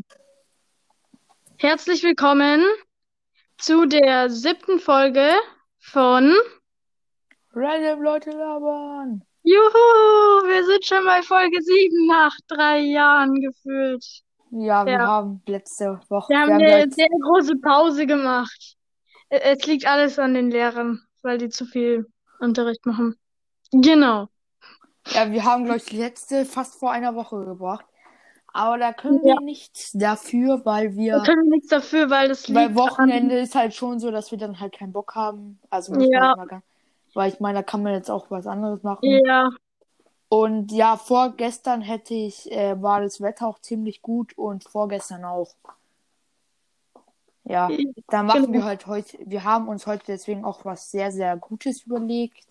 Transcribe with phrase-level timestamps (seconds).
[1.58, 2.64] Herzlich willkommen
[3.58, 5.30] zu der siebten Folge
[5.80, 6.34] von
[7.54, 9.24] Random Leute labern.
[9.44, 14.06] Juhu, wir sind schon bei Folge sieben nach drei Jahren gefühlt.
[14.52, 15.00] Ja, wir Ja.
[15.08, 16.30] haben letzte Woche.
[16.30, 18.76] Wir haben wir haben eine gleich- sehr große Pause gemacht.
[19.32, 22.06] Ä- Es liegt alles an den Lehrern, weil die zu viel
[22.40, 23.16] Unterricht machen.
[23.72, 24.28] Genau.
[25.14, 27.86] Ja, wir haben, glaube ich, die letzte fast vor einer Woche gebracht.
[28.54, 29.36] Aber da können Ja.
[29.36, 31.24] wir nichts dafür, weil Wir wir.
[31.24, 34.38] können nichts dafür, weil das Weil liegt an, Wochenende ist halt schon so, dass wir
[34.38, 35.60] dann halt keinen Bock haben.
[35.70, 36.36] Also Ja.
[36.36, 36.62] mal
[37.14, 39.22] Weil ich meine, da kann man jetzt auch was anderes machen.
[39.26, 39.50] ja,
[40.30, 45.56] Und ja, vorgestern hätte ich, äh, war das Wetter auch ziemlich gut und vorgestern auch.
[47.46, 47.70] Ja,
[48.10, 48.54] da machen Genau.
[48.54, 52.46] wir halt heute, wir haben uns heute deswegen auch was sehr, sehr Gutes überlegt.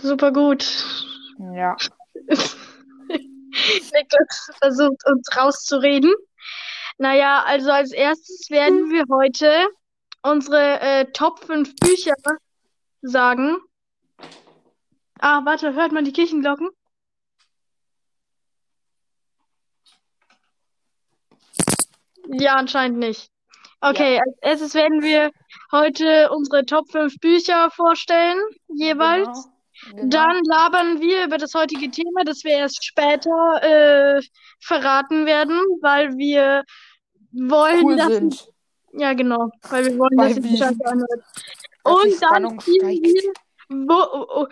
[0.00, 0.64] super gut.
[1.38, 1.76] Ja,
[3.92, 6.14] Niklas versucht uns rauszureden.
[6.98, 9.68] Naja, also als erstes werden wir heute
[10.22, 12.14] unsere äh, Top 5 Bücher
[13.02, 13.58] sagen.
[15.18, 16.68] Ah, warte, hört man die Kirchenglocken?
[22.28, 23.30] Ja, anscheinend nicht.
[23.80, 25.30] Okay, als erstes werden wir
[25.70, 28.38] heute unsere Top 5 Bücher vorstellen,
[28.68, 29.26] jeweils.
[29.26, 29.55] genau.
[29.90, 30.08] Genau.
[30.08, 34.22] Dann labern wir über das heutige Thema, das wir erst später äh,
[34.60, 36.64] verraten werden, weil wir
[37.32, 38.48] wollen, cool dass sind.
[38.92, 41.24] ja genau, weil wir wollen, Weil dass die anhört.
[41.84, 43.32] Und dann spielen wir
[43.68, 44.46] wo, oh,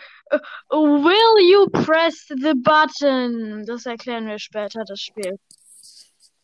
[0.71, 3.65] oh, Will you press the button?
[3.65, 5.39] Das erklären wir später, das Spiel.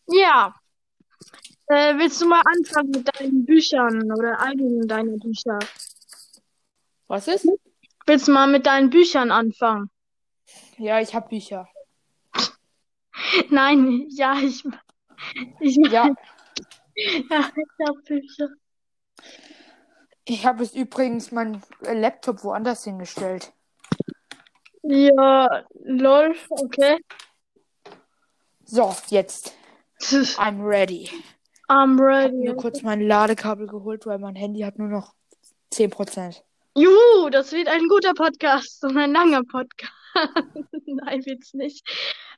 [0.07, 0.55] Ja.
[1.67, 5.59] Äh, willst du mal anfangen mit deinen Büchern oder einigen deiner Bücher?
[7.09, 7.49] Was ist?
[8.07, 9.91] Willst du mal mit deinen Büchern anfangen?
[10.79, 11.69] Ja, ich habe Bücher.
[13.51, 14.65] Nein, ja, ich,
[15.61, 16.11] ich, Ja,
[16.97, 18.49] ja, ich habe Bücher.
[20.25, 23.53] ich habe es übrigens mein äh, Laptop woanders hingestellt.
[24.83, 26.99] Ja, lol, okay.
[28.65, 29.55] So, jetzt.
[30.37, 31.11] I'm ready.
[31.69, 32.45] I'm Ich habe ready.
[32.45, 35.15] nur kurz mein Ladekabel geholt, weil mein Handy hat nur noch
[35.71, 36.45] 10%.
[36.77, 39.93] Juhu, das wird ein guter Podcast und ein langer Podcast.
[40.87, 41.87] Nein, wird's nicht.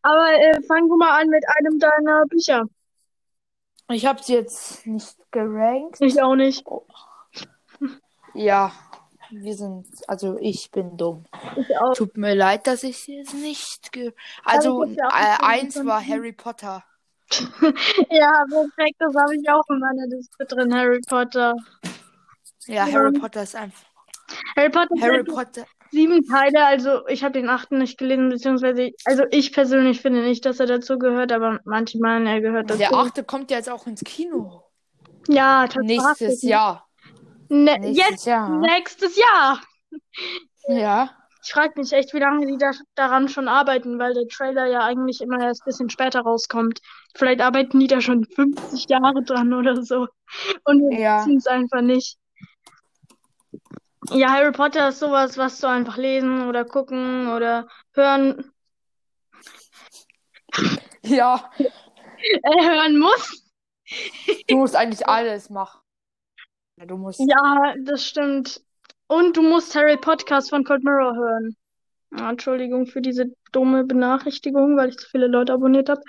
[0.02, 2.64] Aber äh, fang du mal an mit einem deiner Bücher.
[3.90, 5.96] Ich habe sie jetzt nicht gerankt.
[6.00, 6.64] Ich auch nicht.
[8.34, 8.72] Ja,
[9.30, 11.24] wir sind, also ich bin dumm.
[11.56, 11.94] Ich auch.
[11.94, 14.12] Tut mir leid, dass ich sie jetzt nicht ge...
[14.44, 16.06] Also, hab's ja äh, eins war.
[16.06, 16.84] Harry Potter.
[18.10, 21.54] Ja, perfekt, das habe ich auch in meiner Liste drin, Harry Potter.
[22.66, 22.86] Ja.
[22.86, 23.91] Harry Potter ist einfach.
[24.56, 25.64] Harry Potter Harry Potter.
[25.90, 30.44] sieben Teile, also ich habe den achten nicht gelesen, beziehungsweise, also ich persönlich finde nicht,
[30.44, 32.78] dass er dazu gehört, aber manche meinen, er gehört dazu.
[32.78, 34.62] Der achte kommt ja jetzt auch ins Kino.
[35.28, 35.98] Ja, tatsächlich.
[35.98, 36.88] Nächstes Jahr.
[37.48, 38.48] Ne Nächstes jetzt, Jahr.
[38.60, 39.60] nächstes Jahr.
[40.68, 41.10] Ja.
[41.44, 44.84] Ich frage mich echt, wie lange die da, daran schon arbeiten, weil der Trailer ja
[44.84, 46.80] eigentlich immer erst ein bisschen später rauskommt.
[47.16, 50.06] Vielleicht arbeiten die da schon 50 Jahre dran oder so.
[50.64, 51.18] Und wir Ja.
[51.18, 52.16] wissen es einfach nicht.
[54.10, 58.50] Ja, Harry Potter ist sowas, was du einfach lesen oder gucken oder hören,
[61.02, 61.50] Ja.
[61.58, 63.44] äh, hören musst.
[64.48, 65.80] Du musst eigentlich alles machen.
[66.76, 67.20] Ja, Du musst.
[67.20, 68.60] Ja, das stimmt.
[69.06, 71.56] Und du musst Harry Podcast von Cold Mirror hören.
[72.14, 76.02] Ah, Entschuldigung für diese dumme Benachrichtigung, weil ich zu viele Leute abonniert habe.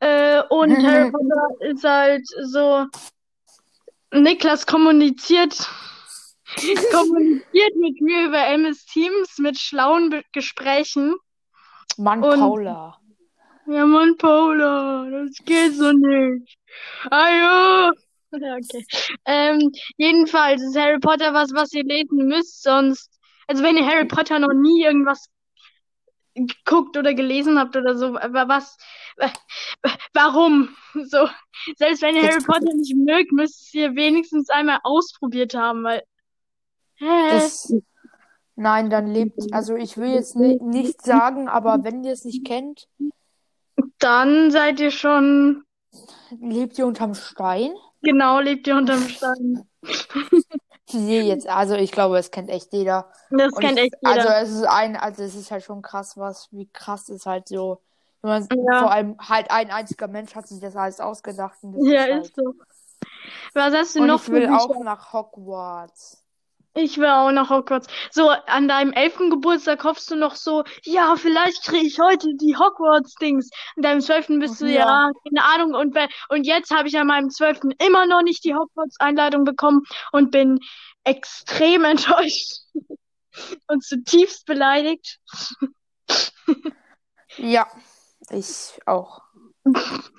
[0.00, 2.86] Äh, und Harry Potter ist halt so,
[4.12, 5.68] Niklas kommuniziert,
[6.92, 11.14] kommuniziert mit mir über MS Teams mit schlauen Be Gesprächen.
[11.98, 12.98] Mann, Und- Paula.
[13.68, 16.56] Ja, Mann, Paula, das geht so nicht.
[17.10, 17.90] Ajo!
[18.30, 18.86] Okay.
[19.24, 23.10] Ähm, jedenfalls ist Harry Potter was, was ihr lesen müsst, sonst,
[23.48, 25.26] also wenn ihr Harry Potter noch nie irgendwas
[26.34, 28.76] geguckt oder gelesen habt oder so, aber was,
[29.16, 29.32] wa-
[29.82, 30.68] wa- warum?
[31.04, 31.28] So,
[31.76, 36.02] selbst wenn ihr Harry Potter nicht mögt, müsst ihr wenigstens einmal ausprobiert haben, weil?
[37.00, 37.72] Das,
[38.54, 39.52] nein, dann lebt.
[39.52, 42.88] Also, ich will jetzt ni nicht sagen, aber wenn ihr es nicht kennt,
[43.98, 45.64] Dann seid ihr schon,
[46.40, 47.74] lebt ihr unterm Stein.
[48.02, 49.68] genau, lebt ihr unterm Stein.
[50.92, 53.10] Nee, jetzt, also ich glaube, es kennt echt jeder.
[53.30, 54.14] Das Und kennt ich, echt jeder.
[54.14, 57.48] Also es ist ein, also es ist halt schon krass, was, wie krass ist halt
[57.48, 57.82] so.
[58.22, 58.80] Wenn man, Ja.
[58.80, 61.58] Vor allem halt ein einziger Mensch hat sich das alles ausgedacht.
[61.62, 62.24] Das Ja, ist halt.
[62.26, 62.54] ist so.
[63.54, 66.24] Was hast du Und noch ich will auch nach Hogwarts.
[66.76, 67.86] Ich will auch nach Hogwarts.
[68.10, 72.54] So, an deinem elften Geburtstag hoffst du noch so, ja, vielleicht kriege ich heute die
[72.56, 73.48] Hogwarts-Dings.
[73.76, 74.74] An deinem zwölften bist du, Ja.
[75.06, 75.74] ja, keine Ahnung.
[75.74, 75.96] Und,
[76.28, 79.82] und jetzt habe ich an meinem zwölften immer noch nicht die Hogwarts-Einladung bekommen
[80.12, 80.60] und bin
[81.04, 82.60] extrem enttäuscht
[83.68, 85.18] und zutiefst beleidigt.
[87.38, 87.66] Ja,
[88.30, 89.22] ich auch.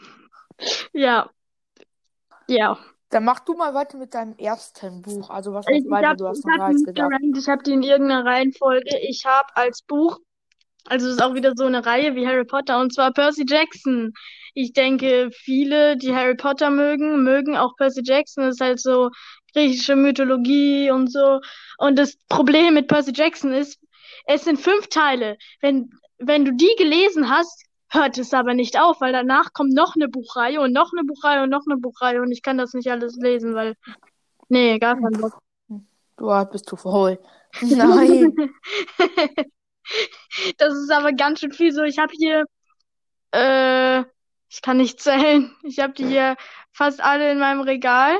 [0.91, 1.29] Ja.
[2.47, 2.79] Ja.
[3.09, 5.29] Dann mach du mal weiter mit deinem ersten Buch.
[5.29, 6.07] Also was Ich heißt weiter?
[6.09, 8.97] habe Du hast ich noch hab gerankt, ich habe die in irgendeiner Reihenfolge.
[9.07, 10.19] Ich habe als Buch,
[10.85, 14.13] also es ist auch wieder so eine Reihe wie Harry Potter, und zwar Percy Jackson.
[14.53, 18.45] Ich denke, viele, die Harry Potter mögen, mögen auch Percy Jackson.
[18.45, 19.09] Das ist halt so
[19.53, 21.39] griechische Mythologie und so.
[21.77, 23.79] Und das Problem mit Percy Jackson ist,
[24.25, 25.37] es sind fünf Teile.
[25.61, 29.95] Wenn, wenn du die gelesen hast, hört es aber nicht auf, weil danach kommt noch
[29.95, 32.89] eine Buchreihe und noch eine Buchreihe und noch eine Buchreihe und ich kann das nicht
[32.89, 33.75] alles lesen, weil,
[34.49, 35.39] nee, gar keinen Bock.
[36.17, 37.19] Du bist zu faul.
[37.61, 38.33] Nein.
[40.57, 41.83] Das ist aber ganz schön viel so.
[41.83, 42.45] Ich habe hier,
[43.31, 43.99] äh,
[44.49, 45.55] ich kann nicht zählen.
[45.63, 46.35] Ich habe die hier
[46.71, 48.17] fast alle in meinem Regal.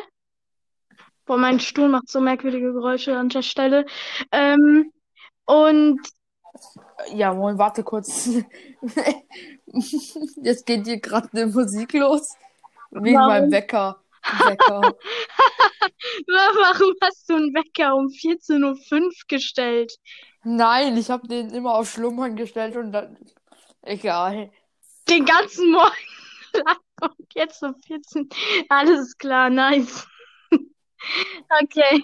[1.26, 3.86] Boah, mein Stuhl macht so merkwürdige Geräusche an der Stelle.
[4.32, 4.92] Ähm,
[5.46, 6.00] und
[7.14, 8.30] Ja, moin, warte kurz.
[10.42, 12.36] Jetzt geht hier gerade eine Musik los.
[12.92, 13.28] Wegen Warum?
[13.28, 14.02] meinem Wecker.
[14.46, 14.82] Wecker.
[16.28, 19.94] warum hast du einen Wecker um 14.05 Uhr gestellt?
[20.44, 23.18] Nein, ich habe den immer auf Schlummern gestellt und dann.
[23.82, 24.52] Egal.
[25.08, 25.94] Den ganzen Morgen
[26.54, 28.30] lang und jetzt um 14.
[28.70, 30.08] Alles klar, nice.
[31.62, 32.04] Okay.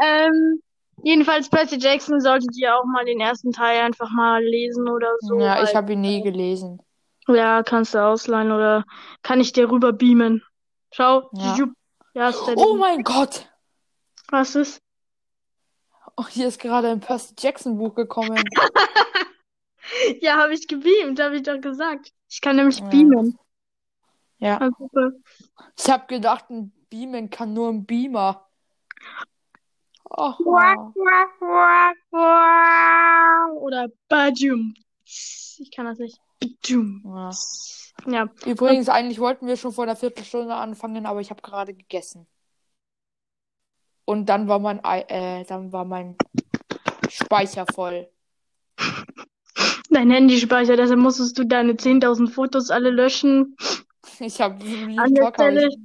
[0.00, 0.62] Ähm,
[1.02, 5.38] jedenfalls Percy Jackson solltet ihr auch mal den ersten Teil einfach mal lesen oder so.
[5.40, 6.80] Ja, ich habe ihn nie gelesen.
[7.28, 8.84] Ja, kannst du ausleihen oder
[9.22, 10.42] kann ich dir rüber beamen?
[10.92, 11.30] Schau.
[11.34, 11.56] Ja.
[12.14, 13.48] Ja, Oh mein Gott!
[14.30, 14.80] Was ist?
[16.16, 18.42] Oh, hier ist gerade ein Percy Jackson Buch gekommen.
[20.20, 22.12] Ja, habe ich gebeamt, habe ich doch gesagt.
[22.30, 22.88] Ich kann nämlich Ja.
[22.88, 23.38] beamen.
[24.38, 24.70] Ja.
[25.78, 28.48] Ich habe gedacht, ein Beamen kann nur ein Beamer.
[30.14, 30.34] Oh,
[33.60, 34.74] Oder Bajum.
[35.04, 36.18] Ich kann das nicht.
[36.38, 37.02] Bajum.
[37.04, 37.30] ja.
[38.06, 38.28] Ja.
[38.44, 42.26] Übrigens, eigentlich wollten wir schon vor einer Viertelstunde anfangen, aber ich habe gerade gegessen.
[44.04, 46.16] Und dann war mein Ei, äh, dann war mein
[47.08, 48.08] Speicher voll.
[49.90, 53.56] Dein Handy speichert, deshalb musstest du deine 10.000 Fotos alle löschen.
[54.18, 55.78] Ich habe ich,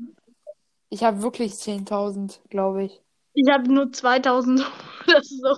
[0.89, 3.01] ich habe wirklich 10.000, glaube ich.
[3.38, 4.66] Ich habe nur 2.000
[5.07, 5.56] oder so.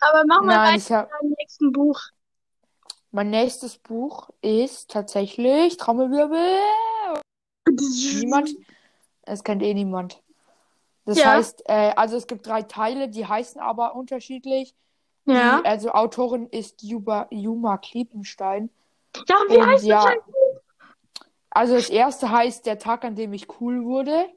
[0.00, 2.00] Aber mach mal Nein, weiter habe mit deinem nächsten Buch.
[3.10, 6.58] mein nächstes Buch ist tatsächlich Trommelwirbel.
[8.12, 8.50] Niemand.
[9.22, 10.22] Es kennt eh niemand.
[11.04, 11.34] Das Ja.
[11.34, 14.74] heißt, äh, also es gibt drei Teile, die heißen aber unterschiedlich.
[15.26, 15.58] Ja.
[15.60, 18.70] Die, also Autorin ist Juba, Juma Kliepenstein.
[19.28, 20.14] Ja, wie Und heißt ja, das
[21.50, 24.28] also das erste heißt Der Tag, an dem ich cool wurde.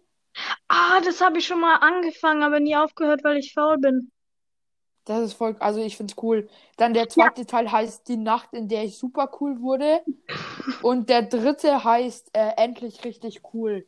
[0.67, 4.11] Ah, das habe ich schon mal angefangen, aber nie aufgehört, weil ich faul bin.
[5.05, 6.47] Das ist voll, also ich find's cool.
[6.77, 10.01] Dann der zweite Teil heißt Die Nacht, in der ich super cool wurde.
[10.81, 13.85] Und der dritte heißt äh, Endlich richtig cool.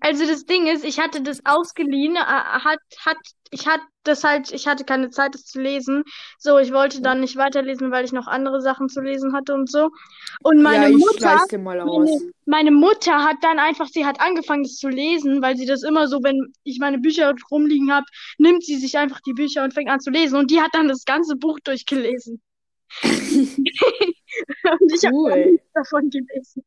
[0.00, 3.18] Also das Ding ist, ich hatte das ausgeliehen, äh, hat, hat,
[3.50, 6.04] ich hatte das halt, ich hatte keine Zeit, es zu lesen.
[6.38, 9.70] So, ich wollte dann nicht weiterlesen, weil ich noch andere Sachen zu lesen hatte und
[9.70, 9.90] so.
[10.42, 14.88] Und meine ja, Mutter, meine, meine Mutter hat dann einfach, sie hat angefangen, das zu
[14.88, 18.06] lesen, weil sie das immer so, wenn ich meine Bücher rumliegen habe,
[18.38, 20.36] nimmt sie sich einfach die Bücher und fängt an zu lesen.
[20.36, 22.40] Und die hat dann das ganze Buch durchgelesen.
[24.80, 25.46] Und ich habe Cool.
[25.52, 26.64] nichts davon gelesen.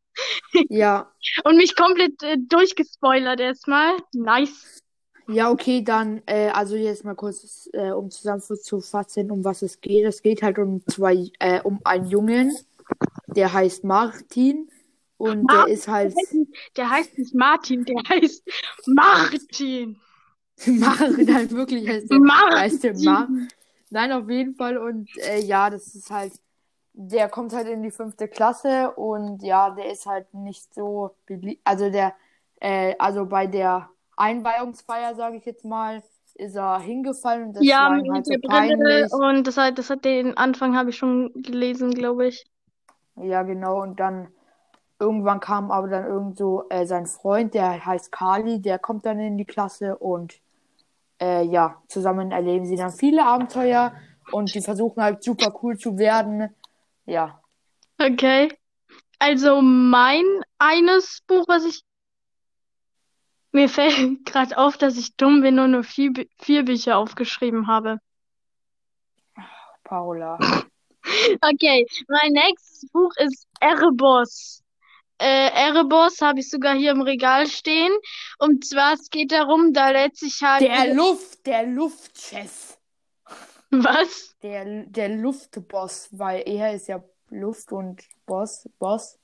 [0.70, 1.12] Ja.
[1.44, 3.98] Und mich komplett äh, durchgespoilert erstmal.
[4.14, 4.82] Nice.
[5.28, 10.04] Ja, okay, dann, äh, also jetzt mal kurz, äh, um zusammenzufassen, um was es geht.
[10.06, 12.58] Es geht halt um zwei, äh, um einen Jungen,
[13.28, 14.70] der heißt Martin
[15.18, 16.16] und der ist halt
[16.76, 18.44] Der heißt nicht Martin, der heißt
[18.88, 20.00] Martin.
[20.66, 22.58] Martin halt wirklich heißt der, Martin.
[22.58, 23.28] heißt der Mar
[23.92, 26.34] Nein, auf jeden Fall und äh, ja, das ist halt,
[26.94, 31.62] der kommt halt in die fünfte Klasse und ja, der ist halt nicht so beliebt,
[31.66, 32.14] also der,
[32.62, 36.04] äh, also bei der Einweihungsfeier, sage ich jetzt mal,
[36.36, 39.12] ist er hingefallen und das Ja, war ihm mit halt so der Brille peinlich.
[39.12, 42.46] und das hat, das hat den Anfang habe ich schon gelesen, glaube ich.
[43.16, 43.82] Ja, genau.
[43.82, 44.30] Und dann
[45.00, 49.20] irgendwann kam aber dann irgend so äh, sein Freund, der heißt Kali, der kommt dann
[49.20, 50.40] in die Klasse und
[51.22, 53.94] äh, ja, zusammen erleben sie dann viele Abenteuer
[54.32, 56.50] und die versuchen halt super cool zu werden.
[57.10, 57.42] Ja.
[57.98, 58.56] Okay.
[59.18, 60.24] Also mein
[60.60, 61.84] eines Buch, was ich
[63.52, 67.68] Mir fällt gerade auf, dass ich dumm bin und nur vier, Bü- vier Bücher aufgeschrieben
[67.68, 68.00] habe.
[69.84, 70.38] Paula.
[71.42, 74.62] Okay, mein nächstes Buch ist Erebos.
[75.18, 77.92] Äh, Erebos habe ich sogar hier im Regal stehen.
[78.38, 80.62] Und zwar, es geht darum, da lädt sich halt.
[80.62, 82.78] Der Luft, der Luftchef.
[83.72, 84.36] Was?
[84.42, 89.20] Der, der Luftboss, weil er ist ja Luft und Boss, Boss.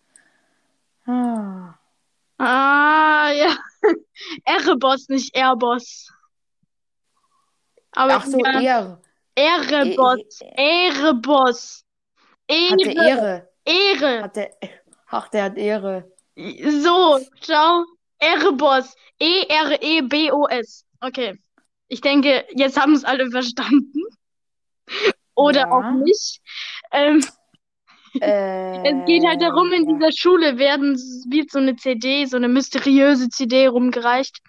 [1.06, 1.74] Ah.
[2.38, 3.56] Ah, ja.
[4.46, 6.12] Erebos, nicht Airboss.
[7.92, 9.02] Aber Ach so, ja, er.
[9.36, 10.40] Erebos.
[10.56, 11.86] Erebos.
[12.50, 13.50] Hatte Ehre.
[13.66, 14.02] Ehre.
[14.04, 14.24] Ehre.
[14.24, 14.52] Hat der,
[15.08, 16.12] ach, der hat Ehre.
[16.36, 17.86] So, schau.
[18.20, 18.96] Erebos.
[19.20, 20.86] E E-R-E-B-O-S.
[21.00, 21.40] Okay.
[21.88, 24.05] Ich denke, jetzt haben es alle verstanden.
[25.36, 25.72] Oder Ja.
[25.72, 26.40] auch nicht.
[26.92, 27.22] Ähm,
[28.22, 30.96] Äh, es geht halt darum, in dieser Schule werden,
[31.30, 34.40] wird so eine CD, so eine mysteriöse CD rumgereicht.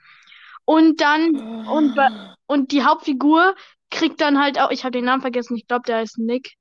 [0.64, 1.98] Und dann, und,
[2.46, 3.56] und die Hauptfigur
[3.90, 6.52] kriegt dann halt auch, ich habe den Namen vergessen, ich glaube, der heißt Nick.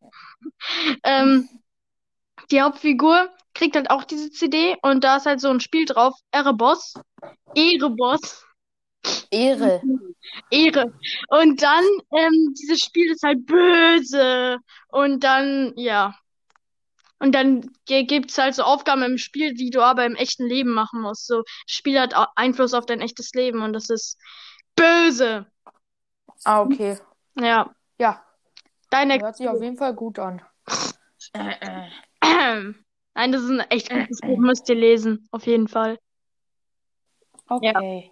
[1.03, 1.48] Ähm,
[2.51, 6.13] die Hauptfigur kriegt halt auch diese CD und da ist halt so ein Spiel drauf.
[6.32, 6.94] Erebos.
[7.55, 8.46] Erebos.
[9.31, 9.81] Ehre.
[10.50, 10.93] Ehre.
[11.29, 14.57] Und dann, ähm, dieses Spiel ist halt böse.
[14.89, 16.15] Und dann, ja.
[17.19, 20.71] Und dann ge- gibt's halt so Aufgaben im Spiel, die du aber im echten Leben
[20.71, 21.27] machen musst.
[21.27, 24.17] So, das Spiel hat Einfluss auf dein echtes Leben und das ist
[24.75, 25.45] böse.
[26.43, 26.97] Ah, okay.
[27.39, 27.74] Ja.
[27.97, 28.25] Ja,
[28.89, 29.19] Deine.
[29.19, 30.41] hört sich auf jeden Fall gut an.
[31.33, 31.89] Äh, äh.
[33.13, 35.27] Nein, das ist ein echt gutes Buch, müsst ihr lesen.
[35.31, 35.97] Auf jeden Fall.
[37.47, 38.12] Okay.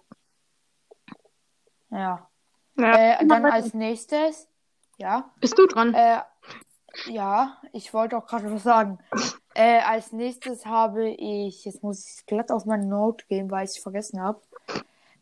[1.94, 2.28] Ja.
[2.76, 4.48] Äh, dann als nächstes,
[4.98, 5.94] ja, Bist du dran?
[5.94, 6.20] äh,
[7.06, 8.98] ja, ich wollte auch gerade was sagen.
[9.54, 13.70] Äh, als nächstes habe ich, jetzt muss ich glatt auf meine Note gehen, weil ich
[13.72, 14.40] es vergessen habe.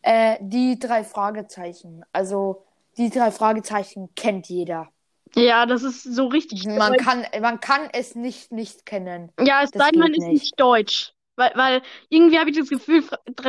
[0.02, 2.04] Äh, die drei Fragezeichen.
[2.12, 2.64] Also,
[2.96, 4.88] die drei Fragezeichen kennt jeder.
[5.34, 7.04] Ja, das ist so richtig Man deutsch.
[7.04, 9.32] kann, man kann es nicht nicht kennen.
[9.40, 10.42] Ja, es das sei denn, man ist nicht.
[10.42, 11.12] nicht deutsch.
[11.36, 13.04] Weil, weil irgendwie habe ich das Gefühl,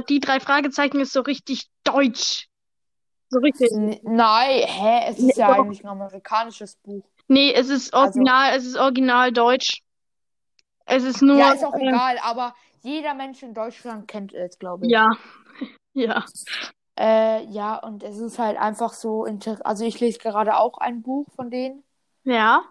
[0.07, 2.47] die drei Fragezeichen ist so richtig deutsch.
[3.33, 3.71] So richtig.
[3.71, 5.63] N nein, hä, es Nee, ist ja doch.
[5.63, 7.03] eigentlich ein amerikanisches Buch.
[7.27, 9.81] Nee, es ist Also- original, es ist original deutsch.
[10.85, 14.57] Es ist nur, Ja, ist auch ähm, egal, aber jeder Mensch in Deutschland kennt es,
[14.59, 14.91] glaube ich.
[14.91, 15.07] ja.
[15.95, 16.25] Ja.
[16.99, 21.01] Äh, ja, und es ist halt einfach so inter also ich lese gerade auch ein
[21.03, 21.83] Buch von denen
[22.23, 22.63] Ja.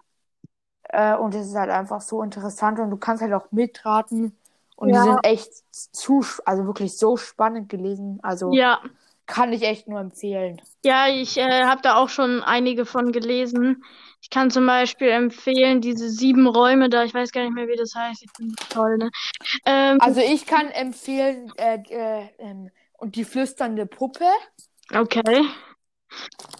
[0.89, 4.37] äh, und es ist halt einfach so interessant und du kannst halt auch mitraten
[4.75, 5.01] und Ja.
[5.03, 5.51] die sind echt
[5.93, 8.81] zu, also wirklich so spannend gelesen, also Ja.
[9.25, 10.61] Kann ich echt nur empfehlen.
[10.83, 13.83] Ja, ich äh, habe da auch schon einige von gelesen.
[14.21, 17.75] Ich kann zum Beispiel empfehlen, diese sieben Räume da, ich weiß gar nicht mehr, wie
[17.75, 18.23] das heißt.
[18.23, 19.09] Ich das toll, ne?
[19.65, 24.25] Ähm, Also ich kann empfehlen äh, äh, ähm, und die flüsternde Puppe
[24.93, 25.45] okay.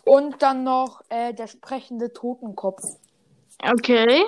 [0.04, 2.84] und dann noch äh, der sprechende Totenkopf.
[3.64, 4.26] Okay.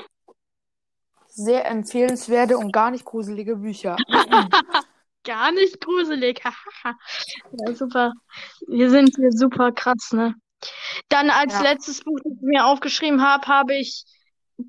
[1.28, 3.98] Sehr empfehlenswerte und gar nicht gruselige Bücher.
[5.26, 6.42] Gar nicht gruselig.
[7.58, 8.14] Ja, super.
[8.68, 10.36] Wir sind hier super krass, ne?
[11.10, 11.62] Dann als Ja.
[11.62, 14.04] letztes Buch, das ich mir aufgeschrieben habe, habe ich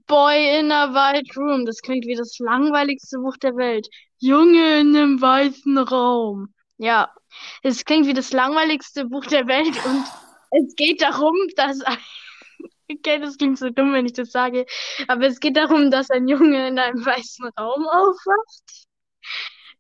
[0.07, 1.65] Boy in a White Room.
[1.65, 3.87] Das klingt wie das langweiligste Buch der Welt.
[4.19, 6.53] Junge in einem weißen Raum.
[6.79, 7.11] Ja,
[7.63, 10.05] es klingt wie das langweiligste Buch der Welt und
[10.63, 11.99] es geht darum, dass ein
[12.89, 14.65] Okay, das klingt so dumm, wenn ich das sage,
[15.09, 18.87] aber es geht darum, dass ein Junge in einem weißen Raum aufwacht.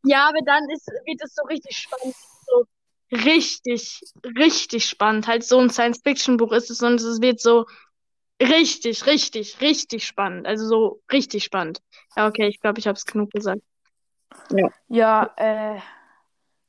[0.06, 2.14] Ja, aber dann ist, wird es so richtig spannend.
[2.46, 2.64] So
[3.12, 5.26] richtig, richtig spannend.
[5.26, 7.66] Halt so ein Science-Fiction-Buch ist es und es wird so
[8.40, 10.46] richtig, richtig, richtig spannend.
[10.46, 11.80] Also so richtig spannend.
[12.16, 13.62] Ja, okay, ich glaube, ich habe es genug gesagt.
[14.88, 15.80] Ja, äh,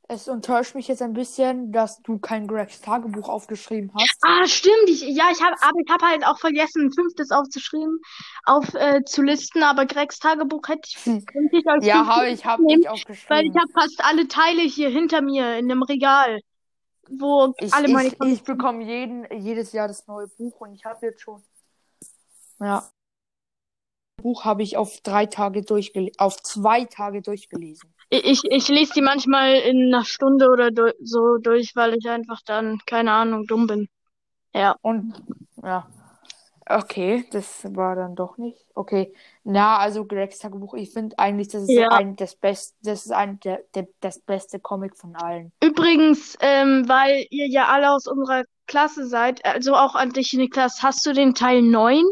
[0.09, 4.17] es enttäuscht mich jetzt ein bisschen, dass du kein Gregs Tagebuch aufgeschrieben hast.
[4.21, 4.87] Ah, stimmt.
[4.87, 7.99] Ich, ja, ich habe, aber ich habe halt auch vergessen, ein fünftes aufzuschreiben,
[8.45, 9.63] auf äh, zu listen.
[9.63, 10.95] Aber Gregs Tagebuch hätte ich,
[11.25, 13.55] könnte ich als Ja, habe ich, habe ich Weil ich aufgeschrieben.
[13.59, 16.39] habe fast alle Teile hier hinter mir in einem Regal,
[17.09, 20.85] wo Ich, alle meine ich, ich bekomme jeden, jedes Jahr das neue Buch und ich
[20.85, 21.43] habe jetzt schon.
[22.61, 22.89] Ja.
[24.21, 27.93] Buch habe ich auf drei Tage durchgelesen, auf zwei Tage durchgelesen.
[28.09, 30.69] Ich, ich lese die manchmal in einer Stunde oder
[31.01, 33.89] so durch, weil ich einfach dann, keine Ahnung, dumm bin.
[34.53, 34.75] Ja.
[34.81, 35.13] Und
[35.61, 35.87] ja.
[36.69, 38.65] Okay, das war dann doch nicht.
[38.75, 39.13] Okay.
[39.43, 41.89] Na, also Gregs Tagebuch, ich finde eigentlich, das ist Ja.
[41.89, 45.53] ein das beste, das ist ein der, der das beste Comic von allen.
[45.63, 50.83] Übrigens, ähm, weil ihr ja alle aus unserer Klasse seid, also auch an dich, Niklas,
[50.83, 52.03] hast du den Teil 9,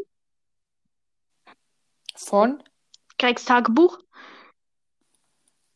[2.15, 2.63] Von
[3.19, 3.99] Gregs Tagebuch?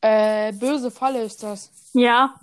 [0.01, 1.71] Äh, Böse Falle ist das.
[1.93, 2.39] Ja.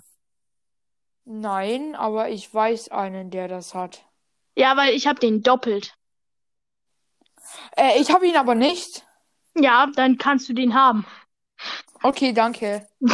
[1.25, 4.03] Nein, aber ich weiß einen, der das hat.
[4.55, 5.93] Ja, weil ich habe den doppelt.
[7.75, 9.05] Äh, ich habe ihn aber nicht.
[9.55, 11.05] Ja, dann kannst du den haben.
[12.03, 12.87] Okay, danke.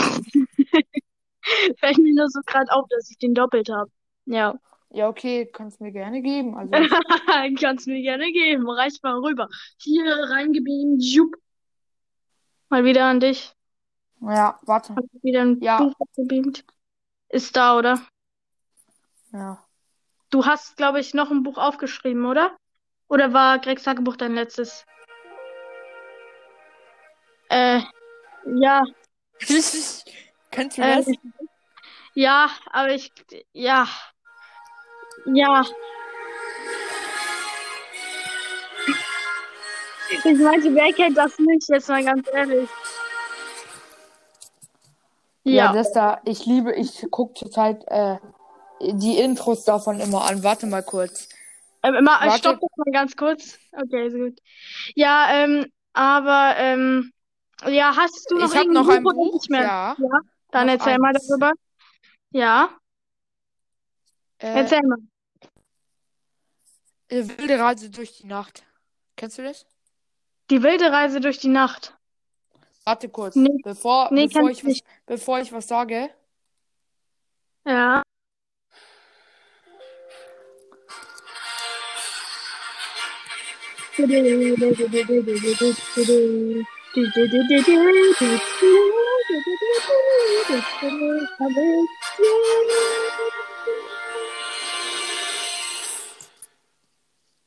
[1.80, 3.90] Fällt mir nur so gerade auf, dass ich den doppelt habe.
[4.26, 4.56] Ja.
[4.90, 6.56] Ja, okay, kannst mir gerne geben.
[6.56, 6.72] Also,
[7.60, 8.70] Kannst mir gerne geben.
[8.70, 9.50] Reicht mal rüber.
[9.78, 11.04] Hier reingebeamt.
[11.04, 11.36] Jupp.
[12.70, 13.56] Mal wieder an dich.
[14.30, 14.96] Ja, warte.
[14.96, 15.78] Hab wieder ein Ja.
[15.78, 16.64] Buch gebeamt.
[17.30, 18.02] Ist da, oder?
[19.32, 19.64] Ja.
[20.30, 22.56] Du hast, glaube ich, noch ein Buch aufgeschrieben, oder?
[23.08, 24.86] Oder war Gregs Tagebuch dein letztes?
[27.50, 27.82] Äh,
[28.46, 28.84] ja,
[30.52, 31.08] Kennst du äh, das?
[32.14, 33.12] ja, aber ich,
[33.54, 33.88] ja,
[35.26, 35.66] ja.
[40.10, 41.68] Ich meinte, wer kennt das nicht?
[41.70, 42.70] Jetzt mal ganz ehrlich.
[45.46, 48.18] Ja, Ja, das da, ich liebe, ich gucke zurzeit äh,
[48.82, 50.44] die Intros davon immer an.
[50.44, 51.30] Warte mal kurz.
[51.84, 52.38] ähm, immer, Warte.
[52.40, 53.58] stopp das mal ganz kurz.
[53.72, 54.40] Okay, ist gut.
[54.96, 57.12] Ja, ähm, aber, ähm,
[57.68, 59.34] ja, hast du noch Ich irgendein noch ein oder Buch.
[59.34, 59.64] nicht mehr?
[59.64, 59.96] Ja.
[59.98, 60.20] Ja,
[60.52, 61.28] dann noch erzähl mal eins.
[61.28, 61.52] darüber.
[62.32, 62.70] Ja,
[64.40, 64.98] Äh, erzähl mal.
[67.10, 68.64] äh, Wilde Reise durch die Nacht.
[69.16, 69.66] Kennst du das?
[70.50, 71.98] Die wilde Reise durch die Nacht.
[72.86, 73.36] Warte kurz.
[73.36, 73.50] Nee.
[73.64, 76.10] Bevor, Nee, bevor, ich was, bevor ich was sage.
[77.66, 78.04] Ja.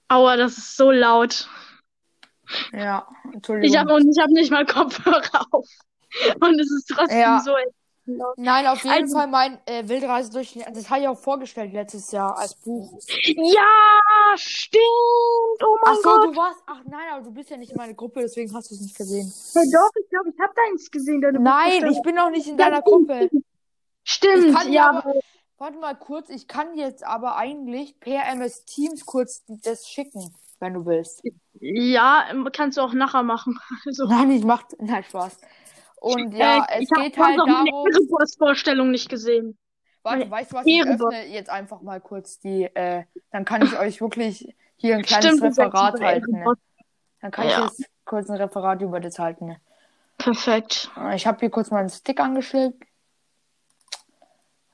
[0.09, 1.49] Aua, das ist so laut.
[2.73, 3.73] Ja, Entschuldigung.
[4.11, 5.67] ich habe nicht mal Kopfhörer auf.
[6.41, 7.41] Und es ist trotzdem Ja.
[7.45, 7.51] so
[8.07, 8.35] laut.
[8.39, 10.77] Nein, auf jeden Also- Fall mein äh, Wilde Reise durch die Nacht.
[10.77, 12.93] Das habe ich auch vorgestellt letztes Jahr als Buch.
[13.35, 14.83] Ja, stimmt.
[15.65, 16.25] Oh mein Ach so, Gott.
[16.27, 16.61] du warst.
[16.67, 18.97] Ach nein, aber du bist ja nicht in meiner Gruppe, deswegen hast du es nicht
[18.97, 19.33] gesehen.
[19.55, 21.21] Hey, doch, ich glaube, ich habe deins gesehen.
[21.21, 23.09] Deine Nein, ich bin noch nicht in Ja, deiner stimmt.
[23.09, 23.31] Gruppe.
[24.05, 25.15] Stimmt, ja, ja aber
[25.59, 30.75] Warte mal kurz, ich kann jetzt aber eigentlich per MS Teams kurz das schicken, wenn
[30.75, 31.23] du willst.
[31.61, 33.59] ja, kannst du auch nachher machen.
[33.87, 34.65] Also, Nein, ich mach.
[34.79, 35.39] Nein, Spaß.
[36.01, 37.87] Und ja, äh, es ich geht halt auch meine darum.
[37.87, 39.59] Erebos-Vorstellung nicht gesehen.
[40.03, 40.67] Warte, meine weißt du was?
[40.67, 42.65] Ich öffne jetzt einfach mal kurz die.
[42.65, 46.33] Äh, dann kann ich euch wirklich hier ein kleines Stimmt, Referat halten.
[46.33, 46.55] Ne?
[47.21, 47.65] Dann kann Ja.
[47.65, 49.47] ich jetzt kurz ein Referat über das halten.
[49.47, 49.61] Ne?
[50.19, 50.91] Perfekt.
[51.15, 52.85] Ich habe hier kurz meinen Stick angeschickt.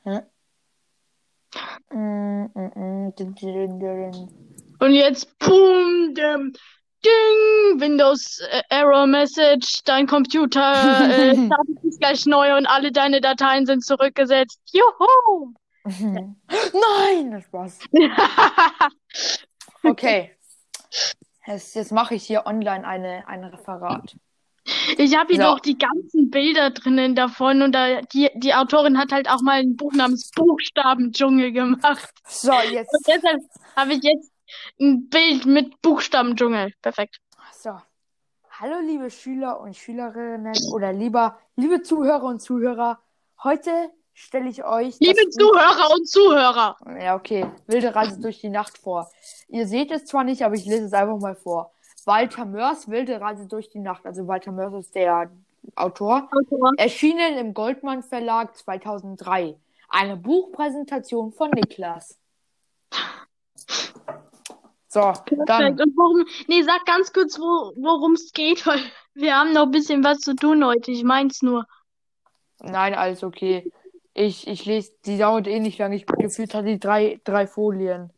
[0.04, 0.22] Ja.
[1.90, 3.12] Mm, mm,
[4.82, 6.52] Und jetzt, boom, dem,
[7.04, 10.72] ding, Windows äh, Error Message, dein Computer
[11.08, 14.58] äh, startet sich gleich neu und alle deine Dateien sind zurückgesetzt.
[14.72, 15.54] Juhu!
[15.84, 17.78] Nein, Spaß.
[19.84, 20.30] Okay.
[21.44, 24.14] Jetzt, jetzt mache ich hier online eine, ein Referat.
[24.96, 25.50] Ich habe hier So.
[25.50, 29.58] noch die ganzen Bilder drinnen davon und da, die, die Autorin hat halt auch mal
[29.58, 32.10] ein Buch namens Buchstabendschungel gemacht.
[32.28, 32.96] So, Und jetzt.
[33.08, 33.40] deshalb
[33.74, 34.31] habe ich jetzt
[34.80, 36.72] ein Bild mit Buchstabendschungel.
[36.82, 37.20] Perfekt.
[37.52, 37.70] So.
[38.60, 43.00] Hallo, liebe Schüler und Schülerinnen oder lieber, liebe Zuhörer und Zuhörer.
[43.42, 46.76] Heute stelle ich euch Liebe das Buch- Zuhörer und Zuhörer.
[47.00, 47.46] Ja, okay.
[47.66, 49.10] Wilde Reise durch die Nacht vor.
[49.48, 51.72] Ihr seht es zwar nicht, aber ich lese es einfach mal vor.
[52.04, 54.04] Walter Mörs Wilde Reise durch die Nacht.
[54.04, 55.30] Also Walter Mörs ist der
[55.74, 56.28] Autor.
[56.30, 56.72] Autor.
[56.76, 59.56] Erschienen im Goldmann Verlag 2003.
[59.88, 62.18] Eine Buchpräsentation von Niklas.
[64.92, 65.48] So, Perfekt.
[65.48, 65.80] dann.
[65.80, 68.80] Und worum, nee, sag ganz kurz, wo, worum es geht, weil
[69.14, 70.90] wir haben noch ein bisschen was zu tun heute.
[70.90, 71.66] Ich mein's nur.
[72.60, 73.72] Nein, alles okay.
[74.12, 75.96] Ich, ich lese, die dauert eh nicht lange.
[75.96, 78.12] Ich gefühlt hatte die drei, drei Folien.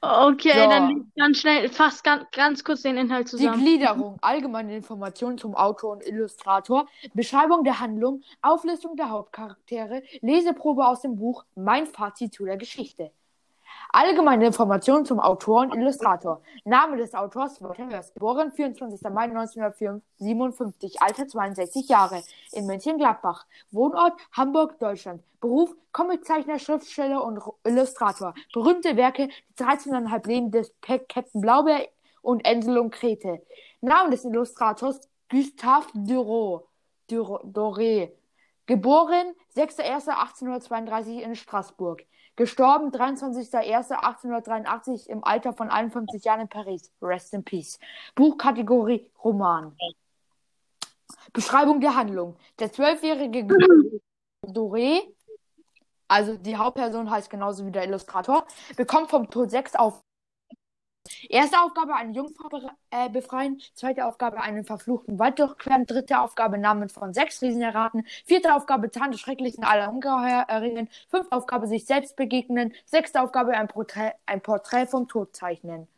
[0.00, 0.70] Okay, So.
[0.70, 3.60] dann lies ganz schnell, fast ganz, ganz kurz den Inhalt Die zusammen.
[3.60, 11.02] Gliederung, allgemeine Informationen zum Autor und Illustrator, Beschreibung der Handlung, Auflistung der Hauptcharaktere, Leseprobe aus
[11.02, 13.12] dem Buch, mein Fazit zu der Geschichte.
[13.92, 16.40] Allgemeine Informationen zum Autor und Illustrator.
[16.64, 19.02] Name des Autors Walter Mörs, geboren 24.
[19.10, 22.22] Mai 1957, Alter 62 Jahre,
[22.52, 23.46] in Mönchengladbach.
[23.72, 25.24] Wohnort Hamburg, Deutschland.
[25.40, 28.34] Beruf Comiczeichner, Schriftsteller und Illustrator.
[28.52, 31.88] Berühmte Werke Die 13,5 Leben des Captain Blaubeer
[32.22, 33.42] und Ensel und Grete.
[33.80, 36.68] Name des Illustrators Gustave Duro,
[37.08, 38.12] Duro, Doré.
[38.66, 42.04] Geboren 6.1.1832 in Straßburg.
[42.36, 46.90] Gestorben 23.01.1883 im Alter von 51 Jahren in Paris.
[47.02, 47.78] Rest in Peace.
[48.14, 49.76] Buchkategorie Roman.
[51.32, 52.36] Beschreibung der Handlung.
[52.58, 53.46] Der zwölfjährige
[54.46, 55.02] Doré
[56.10, 58.44] also die Hauptperson heißt genauso wie der Illustrator,
[58.76, 60.02] bekommt vom Tod sechs auf.
[61.28, 62.48] Erste Aufgabe, eine Jungfrau
[62.90, 63.60] äh, befreien.
[63.74, 65.86] Zweite Aufgabe, einen verfluchten Wald durchqueren.
[65.86, 68.06] Dritte Aufgabe, Namen von sechs Riesen erraten.
[68.24, 70.88] Vierte Aufgabe, Zahn des Schrecklichen aller Ungeheuer erringen.
[71.08, 72.72] Fünfte Aufgabe, sich selbst begegnen.
[72.84, 75.88] Sechste Aufgabe, ein Porträt, ein Porträt vom Tod zeichnen.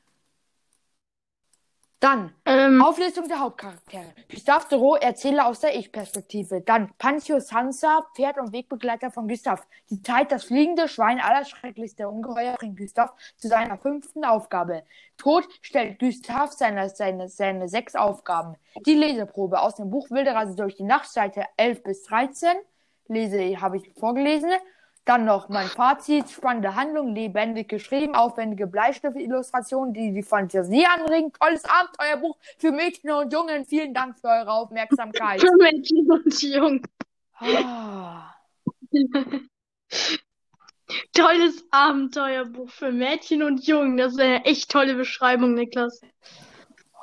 [2.03, 4.13] Dann Ähm, Auflistung der Hauptcharaktere.
[4.29, 6.61] Gustave Doro, Erzähler aus der Ich-Perspektive.
[6.61, 9.65] Dann Pancho Sansa, Pferd und Wegbegleiter von Gustav.
[9.89, 14.83] Die Zeit, das fliegende Schwein, allerschrecklichste Ungeheuer, bringt Gustav zu seiner fünften Aufgabe.
[15.17, 18.57] Tod stellt Gustav seine, seine, seine sechs Aufgaben.
[18.85, 22.57] Die Leseprobe aus dem Buch Wilde Reise durch die Nacht, Seite 11 bis 13.
[23.07, 24.51] Lese, habe ich vorgelesen.
[25.05, 31.65] Dann noch mein Fazit, spannende Handlung, lebendig geschrieben, aufwendige Bleistift-Illustrationen, die die Fantasie anregen, tolles
[31.65, 33.65] Abenteuerbuch für Mädchen und Jungen.
[33.65, 35.41] Vielen Dank für eure Aufmerksamkeit.
[35.43, 36.83] für Mädchen und Jungen.
[37.35, 38.35] Ah,
[41.15, 43.97] Tolles Abenteuerbuch für Mädchen und Jungen.
[43.97, 46.01] Das ist eine echt tolle Beschreibung, Niklas.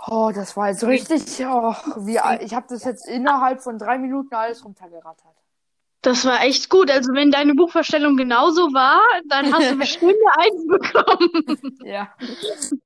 [0.07, 1.23] Oh, das war jetzt richtig.
[1.45, 5.35] Oh, wie, ich habe das jetzt innerhalb von drei Minuten alles runtergerattert.
[6.01, 6.89] Das war echt gut.
[6.89, 11.77] Also, wenn deine Buchvorstellung genauso war, dann hast du bestimmt eine Eins bekommen.
[11.83, 12.13] Ja.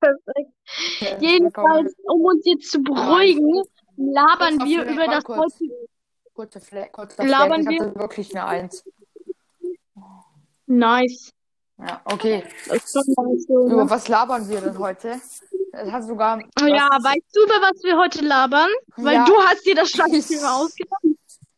[0.00, 1.22] Perfekt.
[1.22, 3.62] Jedenfalls, um uns jetzt zu beruhigen,
[3.96, 5.54] labern wir über das kurz.
[5.54, 5.74] heutige.
[6.34, 7.74] Kurzer Fleck, kurzer Labern Fleck.
[7.74, 8.84] Ich wir- hatte wirklich eine Eins.
[10.66, 11.30] Nice.
[11.78, 12.44] Ja, okay.
[13.48, 13.90] Über ne?
[13.90, 15.20] was labern wir denn heute?
[15.72, 16.38] Es hat sogar.
[16.60, 18.68] Ja, weißt du, über was wir heute labern?
[18.96, 19.24] Weil Ja.
[19.24, 21.02] du hast dir das Scheißthema ausgedacht.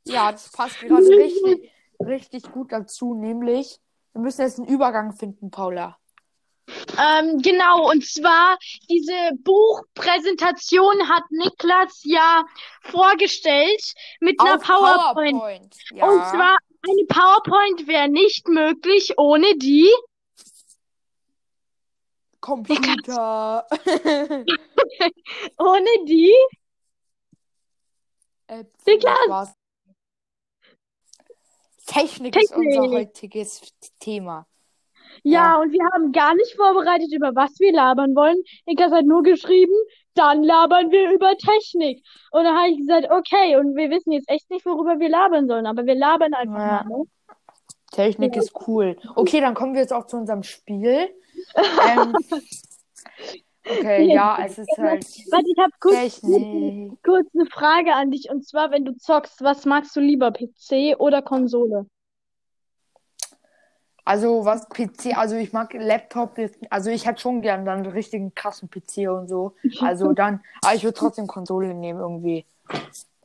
[0.06, 3.78] Ja, das passt gerade richtig, richtig gut dazu, nämlich,
[4.12, 5.98] wir müssen jetzt einen Übergang finden, Paula.
[6.98, 12.44] Ähm, genau, und zwar diese Buchpräsentation hat Niklas ja
[12.82, 15.76] vorgestellt mit einer Auf PowerPoint.
[15.92, 16.08] Ja.
[16.08, 19.90] Und zwar eine PowerPoint wäre nicht möglich ohne die.
[22.40, 23.66] Computer.
[25.58, 26.32] Ohne die.
[28.46, 29.56] Apps, Niklas!
[31.86, 32.10] War's.
[32.10, 32.78] Technik, ist Technik.
[32.78, 33.60] unser heutiges
[33.98, 34.46] Thema.
[35.22, 35.60] Ja, Ja.
[35.60, 38.42] und wir haben gar nicht vorbereitet, über was wir labern wollen.
[38.66, 39.72] Niklas hat nur geschrieben,
[40.14, 42.04] dann labern wir über Technik.
[42.32, 45.46] Und dann habe ich gesagt, okay, und wir wissen jetzt echt nicht, worüber wir labern
[45.48, 46.84] sollen, aber wir labern einfach Ja.
[46.88, 46.98] mal.
[46.98, 47.04] Ne?
[47.92, 48.96] Technik ist cool.
[49.14, 51.08] Okay, dann kommen wir jetzt auch zu unserem Spiel.
[51.88, 52.14] ähm,
[53.68, 56.20] okay, ja, es ist halt Warte, ich habe kurz,
[57.04, 58.30] kurz eine Frage an dich.
[58.30, 61.86] Und zwar, wenn du zockst, was magst du lieber, PC oder Konsole?
[64.04, 66.38] Also was PC, also ich mag Laptop,
[66.70, 69.54] also ich hätte schon gern dann einen richtigen krassen PC und so.
[69.82, 72.44] Also dann, aber ich würde trotzdem Konsole nehmen irgendwie.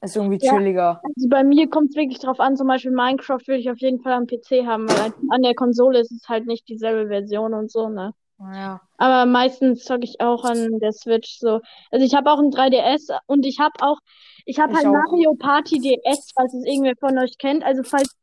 [0.02, 0.58] Ist irgendwie Ja.
[0.58, 1.02] chilliger.
[1.04, 4.02] Also bei mir kommt es wirklich drauf an, zum Beispiel Minecraft würde ich auf jeden
[4.02, 7.72] Fall am PC haben, weil an der Konsole ist es halt nicht dieselbe Version und
[7.72, 8.14] so, ne?
[8.54, 8.82] Ja.
[8.98, 11.60] Aber meistens zocke ich auch an der Switch so.
[11.92, 13.98] Also ich habe auch ein 3DS und ich habe auch,
[14.46, 14.92] ich habe halt auch.
[14.92, 17.64] Mario Party DS, falls es irgendwer von euch kennt.
[17.64, 18.16] Also falls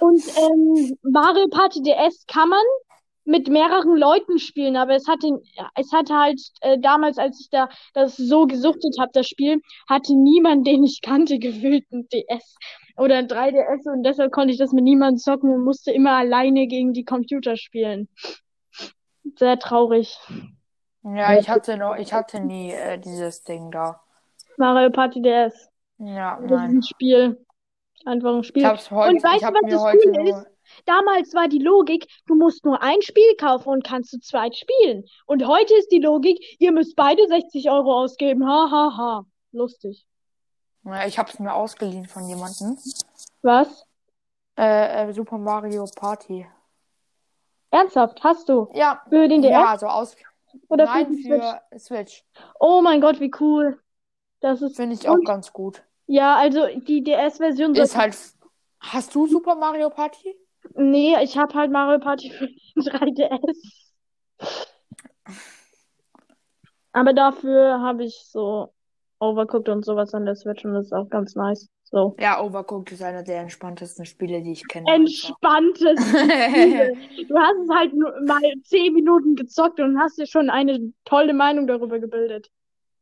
[0.00, 2.64] und ähm, Mario Party DS kann man
[3.24, 5.28] mit mehreren Leuten spielen, aber es hatte,
[5.76, 10.14] es hatte halt äh, damals, als ich da das so gesuchtet habe, das Spiel, hatte
[10.14, 12.56] niemand, den ich kannte, gefühlt ein DS
[12.96, 16.66] oder ein 3DS und deshalb konnte ich das mit niemandem zocken und musste immer alleine
[16.66, 18.08] gegen die Computer spielen.
[19.36, 20.18] Sehr traurig.
[21.02, 24.00] Ja, ich hatte noch, ich hatte nie äh, dieses Ding da.
[24.56, 25.68] Mario Party DS.
[25.98, 26.70] Ja, Das ist nein.
[26.78, 27.44] ein Spiel.
[28.04, 28.62] Einfach ein Spiel.
[28.62, 30.46] Ich hab's heute, Und weißt du, was das heute Coole nur,
[30.84, 35.04] Damals war die Logik, du musst nur ein Spiel kaufen und kannst zu zweit spielen.
[35.26, 38.46] Und heute ist die Logik, ihr müsst beide 60 Euro ausgeben.
[38.46, 39.24] Ha, ha, ha.
[39.52, 40.06] Lustig.
[40.84, 42.76] ja, ich hab's mir ausgeliehen von jemandem.
[43.42, 43.84] Was?
[44.58, 46.46] Äh, äh, Super Mario Party.
[47.70, 48.22] Ernsthaft?
[48.24, 48.68] Hast du?
[48.74, 50.16] Ja, Für den DS ja, so aus,
[50.68, 51.44] oder nein, für Switch?
[51.70, 52.24] für Switch.
[52.58, 53.78] Oh mein Gott, wie cool.
[54.40, 54.76] Das ist.
[54.76, 55.82] Finde ich auch ganz gut.
[56.06, 57.74] Ja, also die DS-Version.
[57.74, 58.16] Ist halt,
[58.80, 60.34] hast du Super Mario Party?
[60.74, 63.88] Nee, ich habe halt Mario Party für den 3DS.
[66.92, 68.72] Aber dafür habe ich so
[69.20, 71.68] Overcooked und sowas an der Switch und das ist auch ganz nice.
[71.90, 72.14] So.
[72.20, 74.86] Ja, Overcooked ist einer der entspanntesten Spiele, die ich kenne.
[74.92, 76.92] Entspanntes Spiel.
[77.26, 81.32] Du hast es halt nur mal 10 Minuten gezockt und hast dir schon eine tolle
[81.32, 82.50] Meinung darüber gebildet.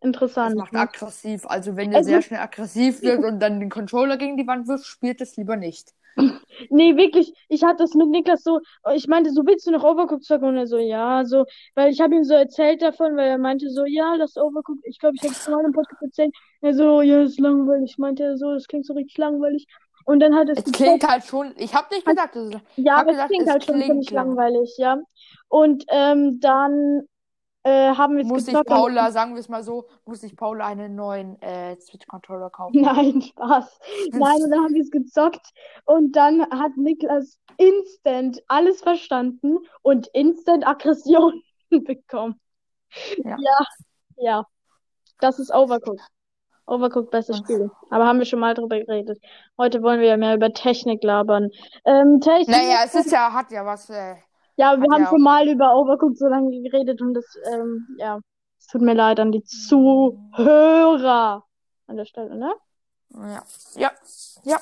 [0.00, 0.54] Das Interessant.
[0.56, 0.80] macht ne?
[0.80, 1.46] aggressiv.
[1.46, 4.86] Also wenn Also- sehr schnell aggressiv wird und dann den Controller gegen die Wand wirft,
[4.86, 5.92] spielt es lieber nicht.
[6.70, 8.60] Nee, wirklich, ich hatte das mit Niklas so,
[8.94, 10.48] ich meinte, so willst du noch Overcooked zocken?
[10.48, 13.68] Und er so, ja, so, weil ich habe ihm so erzählt davon, weil er meinte
[13.70, 16.34] so, ja, das Overcooked, ich glaube, ich habe es mal im Podcast erzählt.
[16.62, 19.66] Er so, ja, ist langweilig, meinte er so, das klingt so richtig langweilig.
[20.06, 21.52] Und dann hat es Es klingt halt schon.
[21.56, 24.28] Ich habe nicht gesagt, dass es, ja, aber gesagt, es klingt halt schon ziemlich lang.
[24.28, 24.98] langweilig, ja.
[25.48, 27.02] Und ähm, dann
[27.66, 30.66] äh, haben wir es muss ich Paula, sagen wir es mal so, muss ich Paula
[30.66, 32.80] einen neuen äh, Switch-Controller kaufen.
[32.80, 33.80] Nein, Spaß.
[34.12, 35.50] Nein, und dann haben wir es gezockt
[35.84, 42.40] und dann hat Niklas instant alles verstanden und instant Aggression bekommen.
[43.24, 43.36] Ja.
[43.36, 43.66] ja,
[44.16, 44.44] ja.
[45.18, 46.06] Das ist Overcooked.
[46.66, 47.68] Overcooked, bestes Spiel.
[47.90, 49.18] Aber haben wir schon mal drüber geredet.
[49.58, 51.48] Heute wollen wir ja mehr über Technik labern.
[51.84, 52.48] Ähm, Technik.
[52.48, 53.90] Naja, es ist ja, hat ja was.
[53.90, 54.14] Äh,
[54.56, 58.18] Ja, wir haben ja schon mal über Overcooked so lange geredet und das, ähm, ja,
[58.58, 61.44] es tut mir leid an die Zuhörer
[61.86, 62.54] an der Stelle, ne?
[63.14, 63.42] ja,
[63.76, 63.90] ja,
[64.44, 64.58] ja,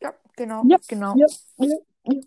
[0.00, 1.14] ja, genau, Ja, genau.
[1.16, 1.26] ja,
[1.58, 2.20] ja, ja.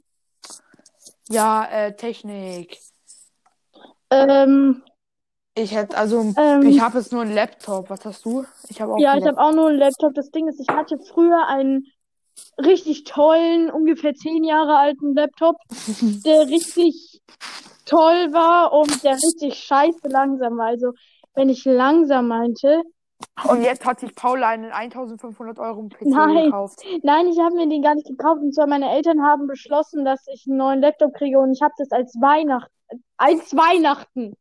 [1.29, 2.79] Ja, äh, Technik.
[4.09, 4.83] Ähm,
[5.55, 7.89] Ich hätte, also, Ähm, ich habe jetzt nur einen Laptop.
[7.89, 8.45] Was hast du?
[8.69, 10.13] Ich habe auch ja, ich habe auch nur einen Laptop.
[10.13, 11.87] Das Ding ist, ich hatte früher einen
[12.63, 15.55] richtig tollen, ungefähr zehn Jahre alten Laptop,
[16.25, 17.21] der richtig
[17.85, 20.67] toll war und der richtig scheiße langsam war.
[20.67, 20.91] Also,
[21.35, 22.81] wenn ich langsam meinte,
[23.47, 26.45] Und jetzt hat sich Paula einen 1500 Euro PC Nein.
[26.45, 26.79] gekauft.
[27.03, 28.41] nein, ich habe mir den gar nicht gekauft.
[28.41, 31.73] Und zwar meine Eltern haben beschlossen, dass ich einen neuen Laptop kriege und ich habe
[31.77, 32.71] das als Weihnachten,
[33.17, 34.35] als Weihnachten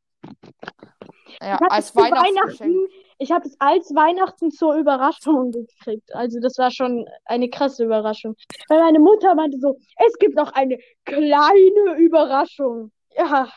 [1.40, 1.94] Ja, als.
[1.94, 2.74] Weihnachten,
[3.20, 6.12] ich habe es als Weihnachten zur Überraschung gekriegt.
[6.14, 8.35] Also das war schon eine krasse Überraschung.
[8.68, 12.90] Weil meine Mutter meinte so, es gibt noch eine kleine Überraschung.
[13.16, 13.48] Ja,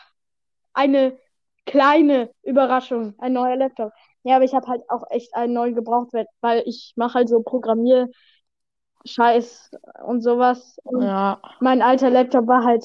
[0.74, 1.16] eine
[1.64, 3.90] kleine Überraschung, ein neuer Laptop.
[4.22, 6.10] Ja, aber ich habe halt auch echt einen neuen gebraucht,
[6.42, 8.10] weil- ich mache halt so Programmier
[9.06, 9.70] Scheiß
[10.06, 10.76] und sowas.
[10.84, 11.40] Und Ja.
[11.60, 12.84] mein alter Laptop war halt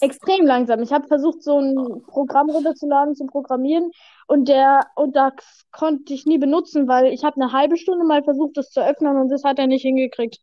[0.00, 0.82] extrem langsam.
[0.82, 3.92] Ich habe versucht, so ein Programm runterzuladen zum Programmieren
[4.26, 5.32] und der und das
[5.72, 9.16] konnte ich nie benutzen, weil ich habe eine halbe Stunde mal versucht, das zu öffnen
[9.16, 10.38] und das hat er nicht hingekriegt.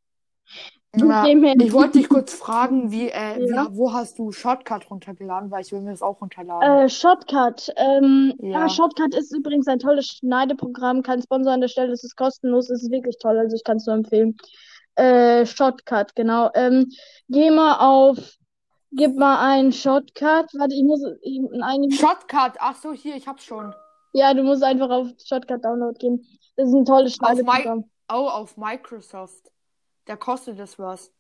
[0.94, 3.68] Ja, ich wollte dich kurz fragen, wie, äh, Ja.
[3.72, 6.86] wie, wo hast du Shortcut runtergeladen, weil ich will mir das auch runterladen.
[6.86, 7.72] Äh, Shotcut.
[7.78, 8.66] Ähm, Ja.
[8.66, 11.02] ah, Shotcut ist übrigens ein tolles Schneideprogramm.
[11.02, 11.94] Kein Sponsor an der Stelle.
[11.94, 12.70] Es ist kostenlos.
[12.70, 13.38] Es ist wirklich toll.
[13.38, 14.36] Also ich kann es nur empfehlen.
[14.96, 16.50] Äh, Shotcut, genau.
[16.56, 16.90] Ähm,
[17.30, 18.18] geh mal auf,
[18.92, 20.54] gib mal einen Shotcut.
[20.54, 21.94] Warte, ich muss ihn einigen.
[21.94, 23.74] Shortcut, ach so, hier, ich hab's schon.
[24.14, 26.26] Ja, du musst einfach auf Shotcut Download gehen.
[26.56, 27.90] Das ist ein tolles Auf Schneideprogramm.
[28.12, 29.52] Oh, auf Microsoft.
[30.06, 31.12] Da kostet das was.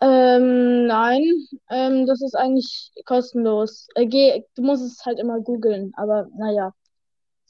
[0.00, 1.24] Ähm, nein,
[1.70, 3.88] ähm, das ist eigentlich kostenlos.
[3.94, 6.74] Äh, geh, du musst es halt immer googeln, aber naja.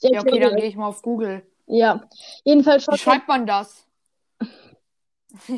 [0.01, 1.43] Ja, okay, dann gehe ich mal auf Google.
[1.67, 2.03] Ja,
[2.45, 3.01] jedenfalls Wie Shotcut.
[3.01, 3.87] schreibt man das?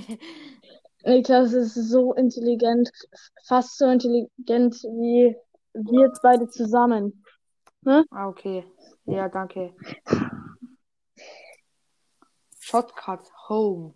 [1.04, 2.90] Niklas ist so intelligent,
[3.46, 5.36] fast so intelligent wie
[5.74, 7.24] wir beide zusammen.
[7.86, 8.64] Ah, okay.
[9.06, 9.74] Ja, danke.
[12.60, 13.94] Shortcut Home.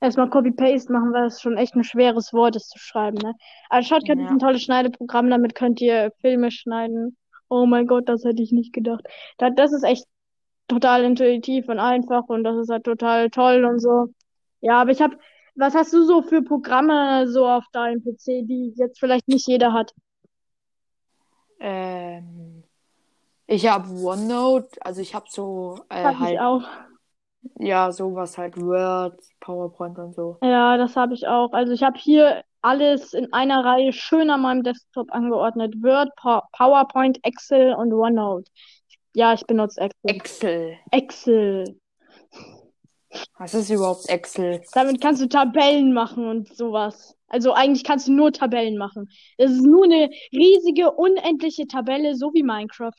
[0.00, 3.34] Erstmal Copy-Paste machen, weil es schon echt ein schweres Wort ist zu schreiben, ne?
[3.70, 4.24] Aber Shotcut Ja.
[4.26, 7.16] ist ein tolles Schneideprogramm, damit könnt ihr Filme schneiden.
[7.48, 9.04] Oh mein Gott, das hätte ich nicht gedacht.
[9.38, 10.04] Da- Das ist echt
[10.68, 14.08] total intuitiv und einfach und das ist halt total toll und so.
[14.64, 15.18] Ja, aber ich habe,
[15.56, 19.72] was hast du so für Programme so auf deinem PC, die jetzt vielleicht nicht jeder
[19.74, 19.92] hat?
[21.60, 22.64] Ähm,
[23.46, 26.62] ich habe OneNote, also ich habe so äh, Hab ich halt, auch.
[27.58, 30.38] ja, sowas halt Word, PowerPoint und so.
[30.42, 31.52] Ja, das habe ich auch.
[31.52, 35.74] Also ich habe hier alles in einer Reihe schön an meinem Desktop angeordnet.
[35.82, 38.50] Word, Pa- PowerPoint, Excel und OneNote.
[39.14, 40.10] Ja, ich benutze Excel.
[40.16, 40.78] Excel.
[40.90, 41.80] Excel.
[43.38, 44.62] Was ist überhaupt Excel?
[44.72, 47.16] Damit kannst du Tabellen machen und sowas.
[47.28, 49.08] Also eigentlich kannst du nur Tabellen machen.
[49.38, 52.92] Es ist nur eine riesige, unendliche Tabelle, so wie Minecraft.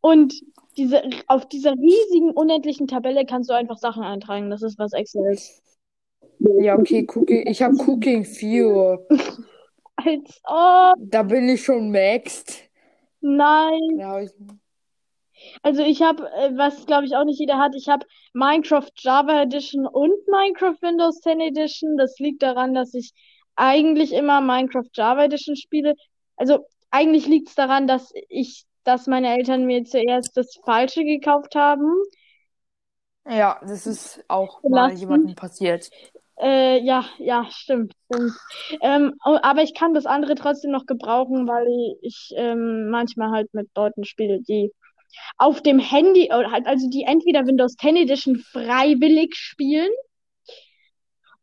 [0.00, 0.34] Und
[0.76, 4.50] diese, auf dieser riesigen, unendlichen Tabelle kannst du einfach Sachen eintragen.
[4.50, 5.62] Das ist, was Excel ist.
[6.38, 8.98] Ja, okay, Cooking, ich habe Cooking 4.
[9.96, 12.62] Als ob, Da bin ich schon maxed.
[13.20, 14.00] nein.
[14.00, 14.30] Hab ich,
[15.62, 19.42] Also ich habe, äh, was glaube ich auch nicht jeder hat, ich habe Minecraft Java
[19.42, 21.96] Edition und Minecraft Windows 10 Edition.
[21.96, 23.12] Das liegt daran, dass ich
[23.56, 25.94] eigentlich immer Minecraft Java Edition spiele.
[26.36, 31.54] Also eigentlich liegt es daran, dass ich, dass meine Eltern mir zuerst das Falsche gekauft
[31.54, 31.92] haben.
[33.28, 35.90] ja, das ist auch mal jemandem passiert.
[36.40, 38.32] Äh, ja, ja, stimmt, stimmt.
[38.80, 43.52] Ähm, aber ich kann das andere trotzdem noch gebrauchen, weil ich, ich ähm, manchmal halt
[43.54, 44.72] mit Leuten spiele, die
[45.36, 49.90] auf dem Handy, oder halt, also die entweder Windows 10 Edition freiwillig spielen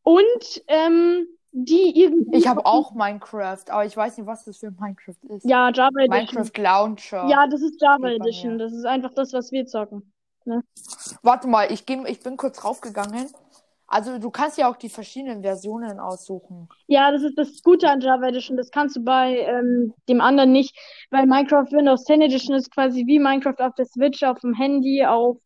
[0.04, 2.38] und ähm, die irgendwie.
[2.38, 5.45] Ich habe auch Minecraft, aber ich weiß nicht, was das für Minecraft ist.
[5.45, 6.10] Ja, Java Edition.
[6.10, 7.28] Minecraft Launcher.
[7.30, 8.58] Ja, das ist Java Edition.
[8.58, 10.12] Das ist einfach das, was wir zocken.
[11.23, 13.28] Warte mal, ich, geh, ich bin kurz draufgegangen
[13.88, 16.67] Also du kannst ja auch die verschiedenen Versionen aussuchen.
[16.88, 18.58] Ja, das ist das Gute an Java Edition.
[18.58, 20.76] Das kannst du bei ähm, dem anderen nicht,
[21.12, 25.06] weil Minecraft Windows 10 Edition ist quasi wie Minecraft auf der Switch, auf dem Handy,
[25.06, 25.38] auf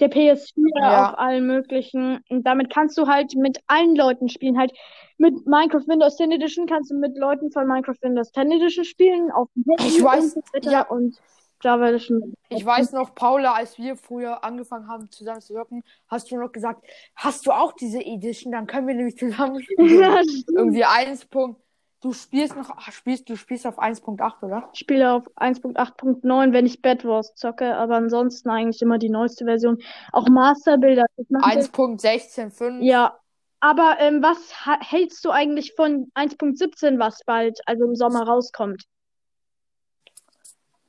[0.00, 1.10] der PS4, Ja.
[1.12, 2.20] auf allen möglichen.
[2.28, 4.58] Und damit kannst du halt mit allen Leuten spielen.
[4.58, 4.72] Halt
[5.16, 9.30] mit Minecraft Windows 10 Edition kannst du mit Leuten von Minecraft Windows 10 Edition spielen,
[9.30, 10.82] auf dem Handy Ich weiß, und ja.
[10.88, 11.16] Und
[11.62, 12.34] Java Edition.
[12.48, 16.50] Ich weiß noch, Paula, als wir früher angefangen haben, zusammen zu wirken, hast du noch
[16.52, 18.52] gesagt, hast du auch diese Edition?
[18.52, 20.00] Dann können wir nämlich zusammen spielen.
[20.00, 20.20] Ja.
[20.54, 21.26] Irgendwie 1.
[21.26, 21.60] Punkt.
[22.00, 24.68] Du spielst noch, spielst, du spielst auf 1.8, oder?
[24.72, 29.44] Ich spiele auf 1.8.9, wenn ich Bed Wars zocke, aber ansonsten eigentlich immer die neueste
[29.44, 29.78] Version.
[30.12, 31.04] Auch Master Builder.
[31.16, 32.80] Das machen wir- 1.16.5.
[32.82, 33.16] Ja,
[33.60, 34.52] aber ähm, was
[34.90, 38.82] hältst du eigentlich von 1.17, was bald, also im Sommer rauskommt?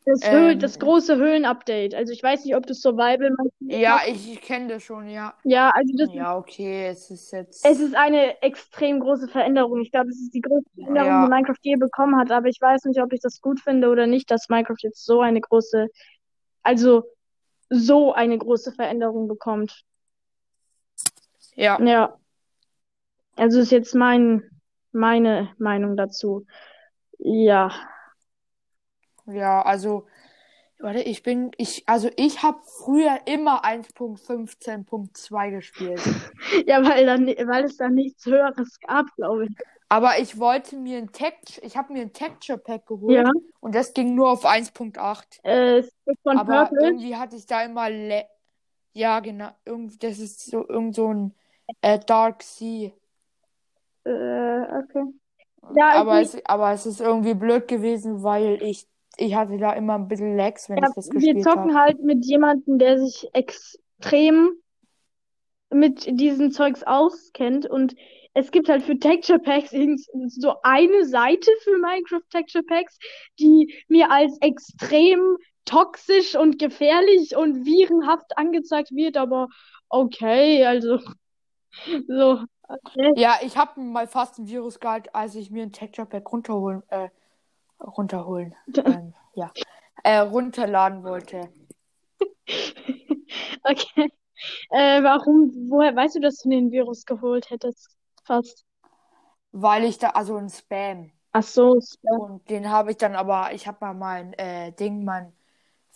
[0.06, 1.96] Das, Ähm, das große Höhlen-Update.
[1.96, 3.54] Also ich weiß nicht, ob du Survival meinst.
[3.62, 5.34] Ja, ich, ich kenne das schon, ja.
[5.44, 7.66] Ja, also das Ja, okay, es ist jetzt.
[7.66, 9.80] es ist eine extrem große Veränderung.
[9.82, 11.24] Ich glaube, es ist die größte Veränderung, Ja.
[11.26, 12.32] die Minecraft je bekommen hat.
[12.32, 15.22] Aber ich weiß nicht, ob ich das gut finde oder nicht, dass Minecraft jetzt so
[15.22, 15.88] eine große,
[16.64, 17.04] also
[17.70, 19.84] so eine große Veränderung bekommt.
[21.56, 21.80] Ja.
[21.82, 22.18] Ja,
[23.36, 24.44] also ist jetzt mein,
[24.92, 26.46] meine Meinung dazu.
[27.20, 27.72] Ja,
[29.26, 30.06] Ja, also,
[30.80, 36.00] warte, ich bin, ich, also ich habe früher immer 1.15.2 gespielt.
[36.68, 39.52] ja, weil dann, weil es da nichts Höheres gab, glaube ich.
[39.90, 43.76] Aber ich wollte mir ein Text, ich habe mir ein Texture Pack geholt Ja, und
[43.76, 45.40] das ging nur auf 1.8.
[45.44, 45.84] äh,
[46.24, 46.82] von Aber Purple.
[46.88, 48.26] irgendwie hatte ich da immer, le
[48.94, 51.36] ja, genau, irgendwie, das ist so irgend so ein
[51.82, 52.92] äh, Dark Sea.
[54.06, 55.04] Äh, okay.
[55.76, 59.96] Ja, Aber es, aber es ist irgendwie blöd gewesen, weil ich, ich hatte da immer
[59.96, 61.74] ein bisschen Lags, wenn ja, ich das wir gespielt zocken habe.
[61.76, 64.52] halt mit jemandem, der sich extrem
[65.70, 67.96] mit diesen Zeugs auskennt und
[68.36, 69.72] es gibt halt für Texture Packs
[70.28, 72.98] so eine Seite für Minecraft Texture Packs,
[73.40, 79.50] die mir als extrem toxisch und gefährlich und virenhaft angezeigt wird, aber
[79.90, 81.00] okay, also
[82.08, 82.44] so.
[82.68, 83.12] Okay.
[83.18, 86.82] Ja, ich habe mal fast ein Virus gehabt, als ich mir ein Texture Pack runterholen,
[86.88, 87.10] äh,
[87.84, 89.52] runterholen, ähm, ja,
[90.04, 91.50] äh, runterladen wollte.
[93.66, 94.12] Okay.
[94.72, 97.96] Äh, warum, woher weißt du, dass du den Virus geholt hättest?
[98.24, 98.66] Fast.
[99.52, 101.12] Weil ich da, also ein Spam.
[101.32, 102.20] Ach so, Spam.
[102.20, 105.32] Und den habe ich dann aber, ich habe mal mein äh, Ding, mein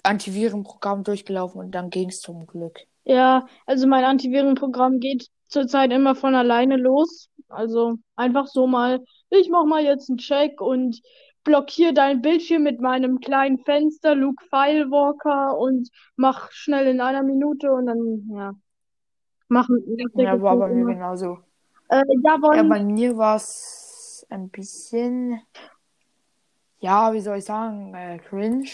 [0.03, 2.79] Antivirenprogramm durchgelaufen und dann ging es zum Glück.
[3.03, 7.29] Ja, also mein Antivirenprogramm geht zurzeit immer von alleine los.
[7.49, 11.01] Also einfach so mal, ich mach mal jetzt einen Check und
[11.47, 17.71] blockiere dein Bildschirm mit meinem kleinen Fenster, Luke Filewalker und mach schnell in einer Minute
[17.71, 18.53] und dann, ja,
[19.47, 19.81] machen.
[20.15, 21.39] Ja, war bei mir genauso.
[21.89, 25.41] Äh, ja, Ja, bei mir war es ein bisschen,
[26.79, 28.67] ja, wie soll ich sagen, äh, cringe.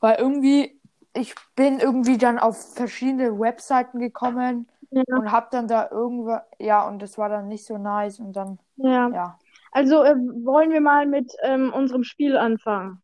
[0.00, 0.76] Weil irgendwie,
[1.14, 6.88] ich bin irgendwie dann auf verschiedene Webseiten gekommen ja, und hab dann da irgendwo, ja,
[6.88, 9.08] und das war dann nicht so nice und dann, ja.
[9.08, 9.38] ja.
[9.72, 13.02] Also äh, wollen wir mal mit ähm, unserem Spiel anfangen.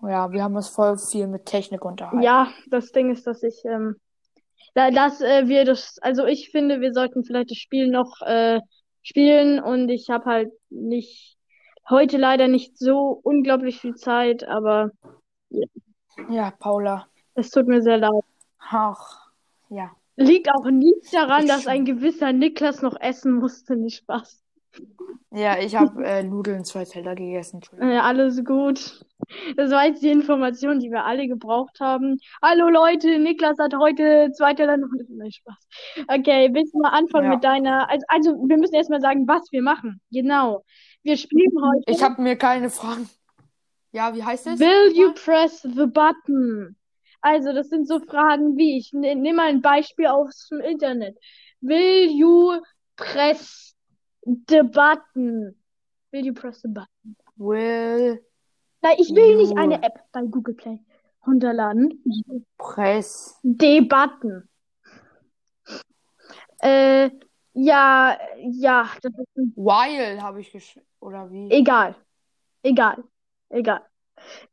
[0.00, 2.22] Ja, wir haben uns voll viel mit Technik unterhalten.
[2.22, 3.96] Ja, das Ding ist, dass ich, ähm,
[4.74, 8.60] da, dass äh, wir das, also ich finde, wir sollten vielleicht das Spiel noch äh,
[9.02, 11.36] spielen und ich habe halt nicht,
[11.90, 14.90] heute leider nicht so unglaublich viel Zeit, aber
[16.30, 17.08] Ja, Paula.
[17.34, 18.22] es tut mir sehr leid.
[18.60, 19.30] Ach,
[19.68, 19.90] ja.
[20.14, 24.44] Liegt auch nicht daran, Ich dass ein gewisser Niklas noch essen musste, nicht Spaß.
[25.30, 27.60] Ja, ich habe äh, Nudeln zwei Teller gegessen.
[27.78, 29.04] Äh, alles gut.
[29.56, 32.18] Das war jetzt die Information, die wir alle gebraucht haben.
[32.42, 35.06] Hallo Leute, Niklas hat heute zwei Teller Nudeln.
[35.10, 35.68] Nein, Spaß.
[36.08, 37.34] Okay, willst du mal anfangen Ja.
[37.34, 40.00] mit deiner, also, also wir müssen erstmal sagen, was wir machen.
[40.10, 40.64] Genau.
[41.02, 43.08] Wir spielen heute Ich habe mir keine Fragen.
[43.92, 44.58] Ja, wie heißt es?
[44.60, 46.76] Will you press the button?
[47.20, 51.18] Also, das sind so Fragen wie, ich ne- nehme mal ein Beispiel aus dem Internet.
[51.60, 52.60] Will you
[52.96, 53.74] press
[54.48, 55.54] the button?
[56.12, 57.16] Will you press the button?
[57.36, 58.18] Will
[58.80, 60.80] Nein, ich will nicht eine App bei Google Play
[61.26, 62.02] runterladen.
[62.58, 63.38] press.
[63.42, 64.48] Debatten.
[66.60, 67.10] Äh,
[67.54, 70.86] ja, ja, das ist ein, While habe ich geschrieben.
[71.00, 71.50] Oder wie?
[71.50, 71.94] egal.
[72.62, 73.04] Egal.
[73.50, 73.82] Egal.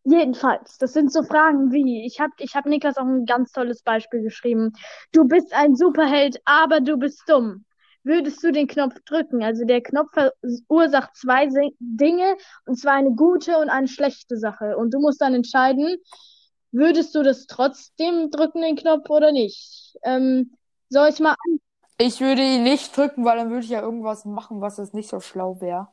[0.03, 3.81] Jedenfalls, das sind so Fragen wie, ich habe ich hab Niklas auch ein ganz tolles
[3.81, 4.73] Beispiel geschrieben.
[5.11, 7.65] Du bist ein Superheld, aber du bist dumm.
[8.05, 9.43] Würdest du den Knopf drücken?
[9.43, 11.49] Also der Knopf verursacht zwei
[11.79, 12.37] Dinge,
[12.67, 14.77] und zwar eine gute und eine schlechte Sache.
[14.77, 15.97] Und du musst dann entscheiden,
[16.71, 19.97] würdest du das trotzdem drücken, den Knopf, oder nicht?
[20.03, 20.53] Ähm,
[20.89, 21.35] soll ich mal
[21.97, 25.09] Ich würde ihn nicht drücken, weil dann würde ich ja irgendwas machen, was jetzt nicht
[25.09, 25.89] so schlau wäre.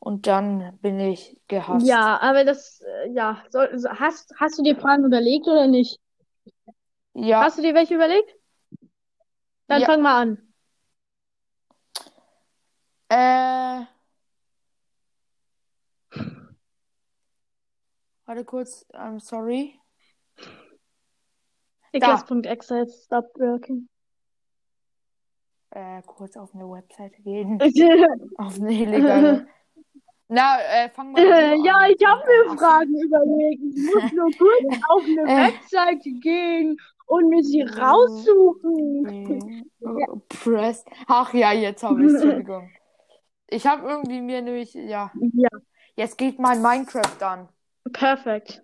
[0.00, 1.90] Und dann bin ich gehasst.
[1.90, 5.98] Ja, aber das, äh, ja, so- hast, hast du dir Fragen überlegt oder nicht?
[7.14, 8.28] Ja, Hast du dir welche überlegt?
[9.68, 9.84] Dann Ja.
[9.84, 10.53] fang mal an.
[13.14, 13.84] Äh.
[18.26, 19.78] Warte kurz, I'm sorry.
[21.92, 23.88] Niklas.exe has stopped working.
[25.70, 27.60] Äh, kurz auf eine Webseite gehen.
[28.38, 29.46] Auf eine illegale.
[30.28, 31.90] Na, äh, fang mal Äh, du ja, an.
[31.90, 32.56] ich habe mir.
[32.56, 33.62] Fragen überlegt.
[33.76, 35.48] Ich muss nur kurz auf eine Äh.
[35.52, 39.64] Webseite gehen und mir sie raussuchen.
[39.80, 40.84] Oh, Press.
[41.06, 42.70] Ach ja, jetzt habe ich Entschuldigung.
[43.54, 45.48] Ich habe irgendwie mir nämlich, ja, Ja,
[45.96, 47.48] jetzt geht mein Minecraft an.
[47.92, 48.62] perfekt.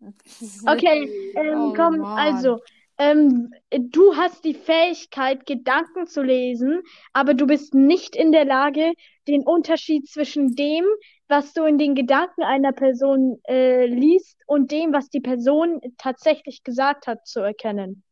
[0.66, 2.34] Okay, ähm, Oh komm, Mann.
[2.34, 2.58] also,
[2.98, 6.82] ähm, du hast die Fähigkeit, Gedanken zu lesen,
[7.12, 8.92] aber du bist nicht in der Lage,
[9.28, 10.84] den Unterschied zwischen dem,
[11.28, 16.64] was du in den Gedanken einer Person äh, liest, und dem, was die Person tatsächlich
[16.64, 18.02] gesagt hat, zu erkennen.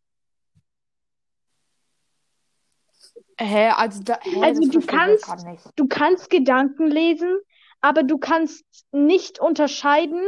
[3.40, 5.72] Hä, also da, hä, Also du kannst-.
[5.76, 7.38] Du kannst Gedanken lesen,
[7.80, 10.20] aber du kannst nicht unterscheiden,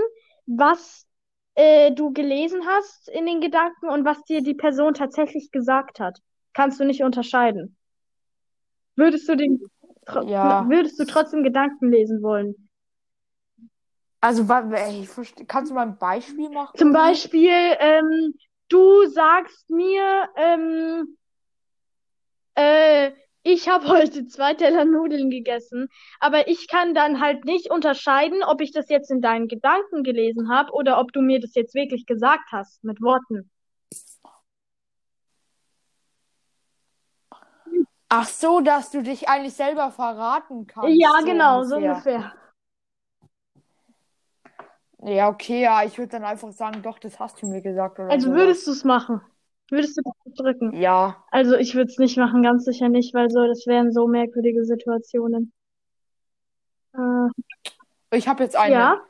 [0.46, 1.06] was
[1.54, 6.18] äh, du gelesen hast in den Gedanken und was dir die Person tatsächlich gesagt hat.
[6.54, 7.76] Kannst du nicht unterscheiden.
[8.96, 9.60] Würdest du den,
[10.26, 10.66] Ja.
[10.68, 12.68] würdest du trotzdem Gedanken lesen wollen?
[14.20, 15.08] Also, ey,
[15.48, 16.78] kannst du mal ein Beispiel machen?
[16.78, 18.34] Zum Beispiel, ähm,
[18.68, 21.16] du sagst mir, ähm,
[22.54, 25.88] äh, ich habe heute zwei Teller Nudeln gegessen,
[26.20, 30.48] aber ich kann dann halt nicht unterscheiden, ob ich das jetzt in deinen Gedanken gelesen
[30.48, 33.50] habe oder ob du mir das jetzt wirklich gesagt hast mit Worten.
[38.14, 40.94] Ach so, dass du dich eigentlich selber verraten kannst.
[41.00, 41.94] Ja, so genau, so ungefähr.
[41.94, 42.32] ungefähr.
[45.04, 48.28] Ja, okay, ja, ich würde dann einfach sagen, doch, das hast du mir gesagt Also
[48.28, 48.38] sowas.
[48.38, 49.22] würdest du es machen?
[49.72, 50.76] Würdest du das drücken?
[50.76, 54.06] Ja, Also ich würde es nicht machen, ganz sicher nicht, weil so, das wären so
[54.06, 55.52] merkwürdige Situationen.
[56.94, 57.28] Äh,
[58.16, 58.74] ich habe jetzt eine.
[58.74, 59.00] ja,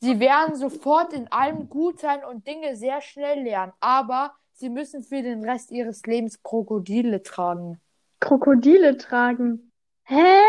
[0.00, 5.02] Sie werden sofort in allem gut sein und Dinge sehr schnell lernen, aber sie müssen
[5.02, 7.80] für den Rest ihres Lebens Krokodile tragen.
[8.20, 9.72] Krokodile tragen.
[10.04, 10.40] Hä?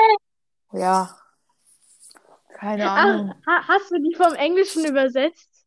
[0.71, 1.17] Ja.
[2.53, 3.33] Keine Ach, Ahnung.
[3.47, 5.58] ha hast du die vom Englischen übersetzt?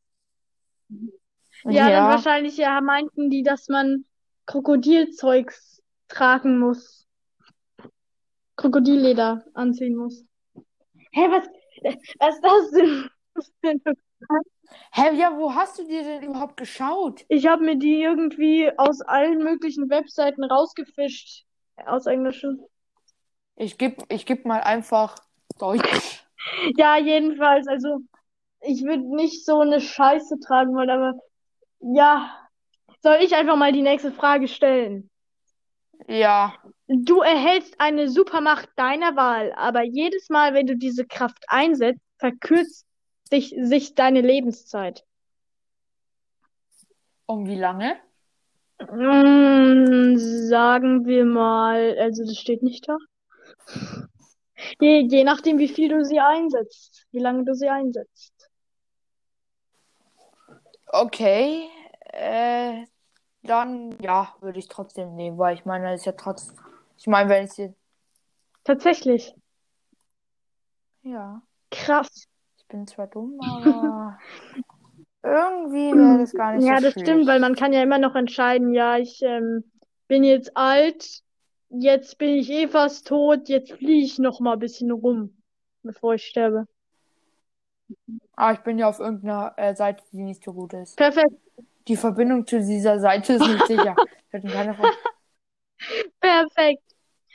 [1.64, 4.04] Ja, dann wahrscheinlich ja meinten die, dass man
[4.46, 7.06] Krokodilzeugs tragen muss.
[8.56, 10.24] Krokodilleder anziehen muss.
[11.12, 11.48] Hä, was,
[12.18, 12.42] was ist
[13.34, 13.82] das denn?
[14.92, 17.24] Hä, ja, wo hast du dir denn überhaupt geschaut?
[17.28, 21.44] Ich habe mir die irgendwie aus allen möglichen Webseiten rausgefischt.
[21.86, 22.64] Aus Englischen.
[23.56, 25.16] Ich geb, ich geb mal einfach
[25.58, 26.24] Deutsch.
[26.76, 27.98] Ja, jedenfalls, also
[28.60, 31.14] ich würde nicht so eine Scheiße tragen wollen, aber
[31.82, 32.38] ja.
[33.02, 35.10] Soll ich einfach mal die nächste Frage stellen?
[36.08, 36.54] Ja.
[36.86, 42.86] Du erhältst eine Supermacht deiner Wahl, aber jedes Mal, wenn du diese Kraft einsetzt, verkürzt
[43.28, 45.04] sich, sich deine Lebenszeit.
[47.26, 47.96] Um wie lange?
[48.78, 52.96] Mm, sagen wir mal, also das steht nicht da.
[54.80, 58.41] Je, je nachdem, wie viel du sie einsetzt, wie lange du sie einsetzt.
[60.92, 61.68] Okay.
[62.12, 62.84] Äh,
[63.42, 66.56] dann, ja, würde ich trotzdem nehmen, weil ich meine, das ist ja trotzdem.
[66.98, 67.74] Ich meine, wenn ich sie.
[68.64, 69.36] Tatsächlich.
[71.02, 71.42] Ja.
[71.70, 72.26] Krass.
[72.58, 74.18] Ich bin zwar dumm, aber
[75.22, 77.00] irgendwie wäre das gar nicht Ja, so das schlecht.
[77.00, 79.64] stimmt, weil man kann ja immer noch entscheiden, ja, ich ähm,
[80.08, 81.22] bin jetzt alt,
[81.70, 85.42] jetzt bin ich eh fast tot, jetzt fliehe ich noch mal ein bisschen rum,
[85.82, 86.66] bevor ich sterbe.
[88.34, 90.96] Aber ich bin ja auf irgendeiner äh, Seite, die nicht so gut ist.
[90.96, 91.34] Perfekt,
[91.88, 93.96] Die Verbindung zu dieser Seite ist nicht sicher.
[94.30, 94.76] Keine
[96.20, 96.82] perfekt.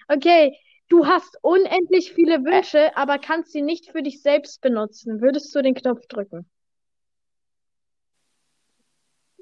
[0.08, 0.58] Okay,
[0.90, 5.22] du hast unendlich viele Wünsche, aber kannst sie nicht für dich selbst benutzen.
[5.22, 6.50] Würdest du den Knopf drücken?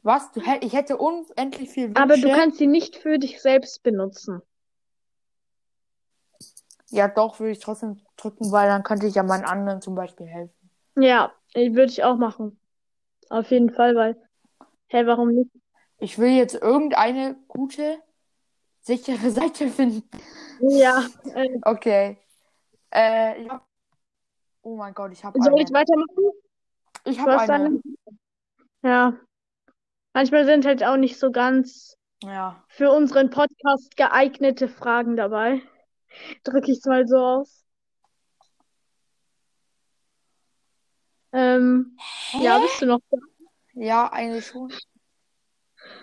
[0.04, 0.32] Was?
[0.34, 2.30] Du, ich hätte unendlich viel Aber du Wünsche.
[2.30, 4.42] kannst sie nicht für dich selbst benutzen.
[6.90, 10.28] Ja, doch, würde ich trotzdem drücken, weil dann könnte ich ja meinen anderen zum Beispiel
[10.28, 10.65] helfen.
[10.98, 12.60] Ja, würde ich auch machen.
[13.30, 14.16] Auf jeden Fall, weil,
[14.88, 15.52] hä, warum nicht?
[15.98, 17.98] Ich will jetzt irgendeine gute,
[18.82, 20.04] sichere Seite finden.
[20.60, 22.18] Ja, äh, Okay.
[22.94, 23.66] Äh, ich hab...
[24.62, 25.62] Oh mein Gott, ich habe soll eine.
[25.64, 26.32] ich weitermachen?
[27.04, 27.54] Ich habe eine.
[27.54, 27.82] eine?
[28.84, 29.14] Ja.
[30.14, 32.64] Manchmal sind halt auch nicht so ganz Ja.
[32.70, 35.62] für unseren Podcast geeignete Fragen dabei.
[36.44, 37.65] Drücke ich es mal so aus.
[41.36, 41.98] Ähm,
[42.40, 43.18] ja, bist du noch da?
[43.74, 44.72] Ja, eigentlich schon.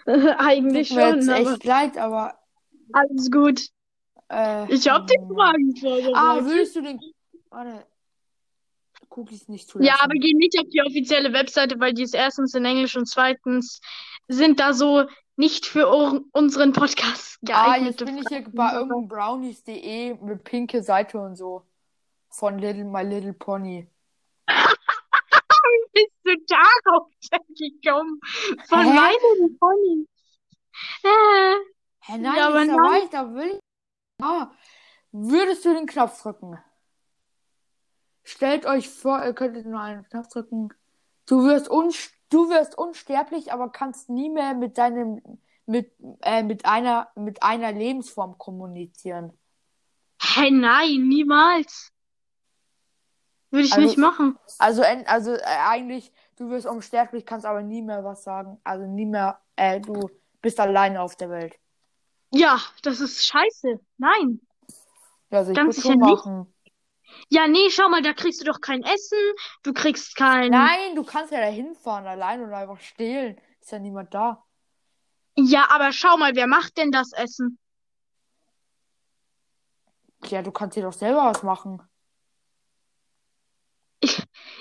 [0.38, 2.38] Eigentlich Tut mir schon, jetzt aber echt leid, aber.
[2.92, 3.68] alles gut.
[4.28, 5.34] Äh, Ich habe die hm.
[5.34, 5.74] Fragen
[6.14, 6.44] Ah, vorbereitet.
[6.46, 7.00] würdest du den.
[7.50, 7.86] Warte.
[9.10, 9.98] Cookies nicht Ja, zulassen.
[10.02, 13.80] aber geh nicht auf die offizielle Webseite, weil die ist erstens in Englisch und zweitens
[14.28, 15.04] sind da so
[15.36, 15.88] nicht für
[16.32, 21.36] unseren Podcast Ah, jetzt geeignete bin ich hier bei irgendeinem brownies.de mit pinke Seite und
[21.36, 21.62] so.
[22.30, 23.86] Von Little My Little Pony.
[26.52, 27.08] Darauf
[27.58, 28.20] gekommen?
[28.68, 28.92] Von Hä?
[28.94, 30.06] meinem Pony.
[31.02, 31.54] Äh,
[32.00, 33.02] Hä, nein, Ja, aber da nein.
[33.02, 33.60] weiter, will ich.
[34.24, 34.50] Ah,
[35.12, 36.58] würdest du den Knopf drücken?
[38.24, 40.68] Stellt euch vor, ihr könntet nur einen Knopf drücken.
[41.26, 45.20] Du wirst, unst du wirst unsterblich, aber kannst nie mehr mit deinem,
[45.66, 45.92] mit,
[46.22, 49.36] äh, mit einer, mit einer Lebensform kommunizieren.
[50.22, 51.92] hä, nein, niemals.
[53.50, 54.38] Würde ich Also- nicht machen.
[54.58, 58.60] Also, also äh, eigentlich, du wirst unsterblich, kannst aber nie mehr was sagen.
[58.64, 60.10] Also nie mehr, äh, du
[60.40, 61.58] bist alleine auf der Welt.
[62.32, 63.80] Ja, das ist scheiße.
[63.98, 64.40] Nein.
[65.30, 66.10] Also ich Ganz sicher schon nicht.
[66.10, 66.54] machen.
[67.28, 69.18] Ja, nee, schau mal, da kriegst du doch kein Essen.
[69.62, 70.50] Du kriegst kein.
[70.50, 73.40] Nein, du kannst ja da hinfahren allein und einfach stehlen.
[73.60, 74.44] Ist ja niemand da.
[75.36, 77.58] Ja, aber schau mal, wer macht denn das Essen?
[80.26, 81.82] Ja, du kannst dir doch selber was machen.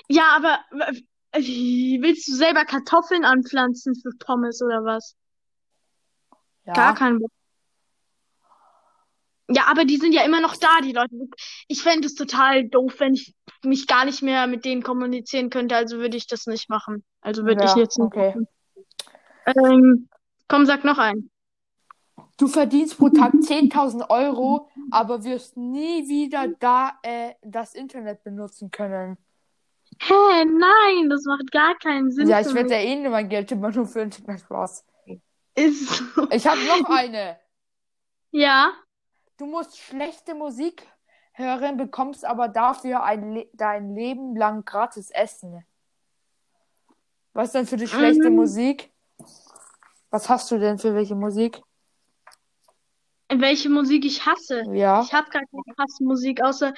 [0.08, 0.58] Ja, aber
[1.32, 5.16] willst du selber Kartoffeln anpflanzen für Pommes oder was?
[6.64, 6.74] Ja.
[6.74, 7.30] Gar kein Bock.
[9.48, 11.14] Ja, aber die sind ja immer noch da, die Leute.
[11.68, 15.76] Ich fände es total doof, wenn ich mich gar nicht mehr mit denen kommunizieren könnte,
[15.76, 17.04] also würde ich das nicht machen.
[17.20, 18.34] Also würde ich Ja, jetzt nicht okay.
[19.46, 20.08] Ähm,
[20.48, 21.30] komm, sag noch einen.
[22.38, 28.70] Du verdienst pro Tag 10.000 Euro, aber wirst nie wieder da äh, das Internet benutzen
[28.70, 29.18] können.
[30.00, 33.50] Hä, nein, das macht gar keinen Sinn Ja, ich werde ja eh nur mein Geld
[33.52, 34.84] immer nur für Internet Spaß.
[35.54, 36.28] Ist so.
[36.30, 37.38] Ich habe noch eine.
[38.30, 38.72] Ja.
[39.36, 40.86] Du musst schlechte Musik
[41.34, 45.64] hören, bekommst aber dafür ein Le dein Leben lang gratis Essen.
[47.32, 48.36] Was ist denn für die schlechte Mhm.
[48.36, 48.92] Musik?
[50.10, 51.60] Was hast du denn für welche Musik?
[53.30, 54.62] Welche Musik ich hasse.
[54.72, 55.02] Ja.
[55.02, 56.74] Ich habe gar keine Hassmusik, außer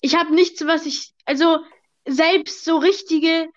[0.00, 1.58] ich habe nichts, was ich, also
[2.06, 3.48] selbst so richtige,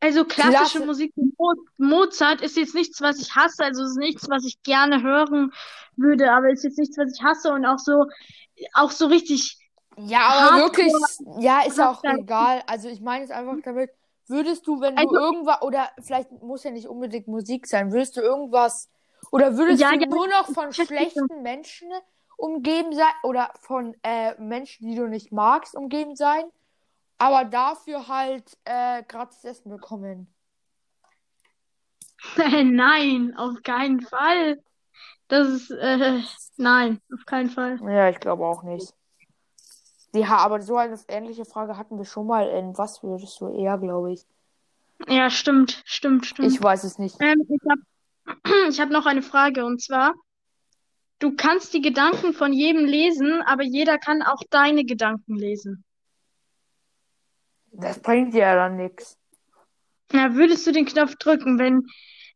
[0.00, 4.28] also klassische Klasse- Musik, Mo Mozart ist jetzt nichts, was ich hasse, also ist nichts,
[4.28, 5.52] was ich gerne hören
[5.96, 8.06] würde, aber ist jetzt nichts, was ich hasse und auch so,
[8.74, 9.56] auch so richtig,
[9.96, 10.92] Ja, aber wirklich,
[11.40, 12.62] ja, ist auch egal.
[12.66, 13.90] Also ich meine es einfach damit,
[14.28, 18.16] würdest du, wenn du Also- irgendwas, oder vielleicht muss ja nicht unbedingt Musik sein, würdest
[18.16, 18.88] du irgendwas,
[19.32, 21.88] oder würdest Ja, du ja, nur noch von schlechten Menschen
[22.36, 26.44] umgeben sein, oder von äh, Menschen, die du nicht magst, umgeben sein,
[27.20, 30.26] aber dafür halt äh, gratis Essen bekommen?
[32.36, 34.62] nein, auf keinen Fall.
[35.28, 36.20] Das ist, äh,
[36.56, 37.78] nein, auf keinen Fall.
[37.82, 38.94] Ja, ich glaube auch nicht.
[40.14, 42.48] Ja, aber so eine ähnliche Frage hatten wir schon mal.
[42.48, 44.24] In was würdest du eher, glaube ich?
[45.06, 46.50] Ja, stimmt, stimmt, stimmt.
[46.50, 47.16] Ich weiß es nicht.
[47.20, 47.82] Ähm, ich habe
[48.70, 50.14] ich hab noch eine Frage und zwar,
[51.18, 55.84] du kannst die Gedanken von jedem lesen, aber jeder kann auch deine Gedanken lesen.
[57.72, 59.18] Das bringt dir ja dann nichts.
[60.12, 61.86] Na, würdest du den Knopf drücken, wenn,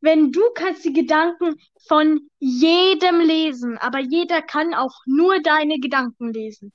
[0.01, 1.57] wenn du kannst die Gedanken
[1.89, 6.73] von jedem lesen, aber jeder kann auch nur deine Gedanken lesen.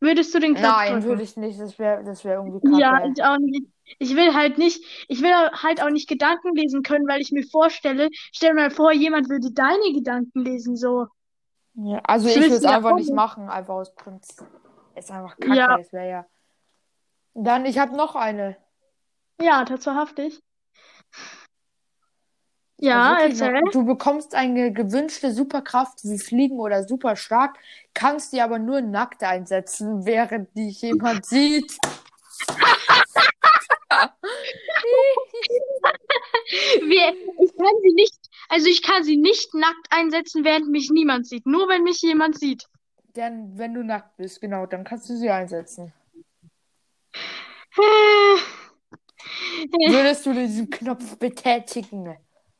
[0.00, 1.08] Würdest du den Knopf Nein, drücken?
[1.08, 1.58] würde ich nicht.
[1.58, 2.78] Das wäre das wär irgendwie kacke.
[2.78, 3.66] Ja, ich auch nicht.
[3.98, 7.44] Ich will halt nicht, ich will halt auch nicht Gedanken lesen können, weil ich mir
[7.50, 11.06] vorstelle, stell dir mal vor, jemand würde deine Gedanken lesen, so.
[11.74, 13.12] Ja, also ich willst würde es einfach nicht.
[13.12, 14.46] machen, einfach aus Prinzip.
[14.94, 15.76] Ist einfach kacke, Ja.
[15.76, 16.26] das wäre ja.
[17.34, 18.56] Dann, ich habe noch eine.
[19.40, 20.40] Ja, tatsächlich.
[22.78, 23.60] Ja, erzähl.
[23.72, 27.58] Du bekommst eine gewünschte Superkraft wie Fliegen oder super stark,
[27.94, 31.76] kannst die aber nur nackt einsetzen, während dich jemand sieht.
[37.38, 38.18] Ich kann sie nicht,
[38.48, 41.46] also ich kann sie nicht nackt einsetzen, während mich niemand sieht.
[41.46, 42.66] Nur wenn mich jemand sieht.
[43.14, 45.92] Dann, wenn du nackt bist, genau, dann kannst du sie einsetzen.
[49.88, 52.16] Würdest du diesen Knopf betätigen?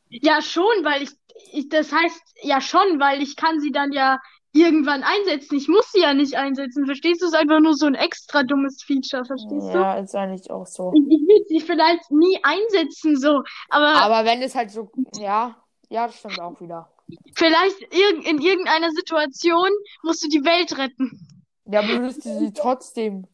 [0.08, 1.10] Ja, schon, weil ich,
[1.52, 4.18] ich, das heißt, ja schon, weil ich kann sie dann ja
[4.52, 5.56] irgendwann einsetzen.
[5.56, 6.86] Ich muss sie ja nicht einsetzen.
[6.86, 7.26] Verstehst du?
[7.26, 9.78] Es ist einfach nur so ein extra dummes Feature, verstehst du?
[9.78, 10.92] Ja, ist eigentlich auch so.
[10.94, 15.56] Ich, ich will sie vielleicht nie einsetzen, so, aber Aber wenn es halt so, ja,
[15.90, 16.88] Ja, das stimmt auch wieder.
[17.34, 19.68] Vielleicht irg in irgendeiner Situation
[20.02, 21.28] musst du die Welt retten.
[21.66, 23.26] Ja, aber würdest du sie trotzdem.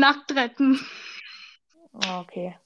[0.00, 0.80] Nackt retten.
[1.92, 2.56] Ah, okay.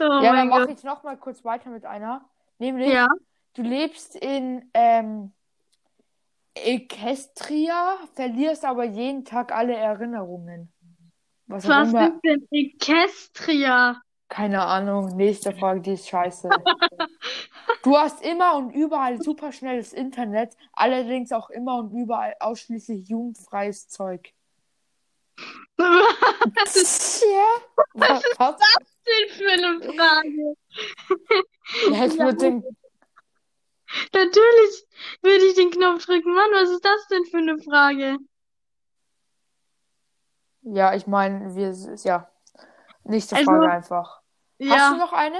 [0.00, 2.28] Oh Ja, dann mache ich noch mal kurz weiter mit einer.
[2.58, 3.08] Nämlich, Ja.
[3.54, 5.32] du lebst in ähm,
[6.54, 10.72] Equestria, verlierst aber jeden Tag alle Erinnerungen.
[11.46, 12.08] Was Was immer.
[12.08, 14.00] ist denn Equestria?
[14.28, 15.16] Keine Ahnung.
[15.16, 16.50] Nächste Frage, die ist scheiße.
[17.84, 24.32] Du hast immer und überall superschnelles Internet, allerdings auch immer und überall ausschließlich jugendfreies Zeug.
[26.54, 27.24] Was ist.
[27.94, 28.22] Was?
[28.38, 28.56] was?
[29.06, 30.54] denn für eine Frage?
[31.90, 32.64] Ja, ich würde den,
[34.12, 34.84] Natürlich
[35.22, 36.34] würde ich den Knopf drücken.
[36.34, 38.18] Mann, was ist das denn für eine Frage?
[40.62, 41.74] ja, ich meine, wir,
[42.04, 42.30] ja.
[43.04, 44.20] Nächste Also, Frage einfach.
[44.60, 45.38] Hast du Ja, noch eine?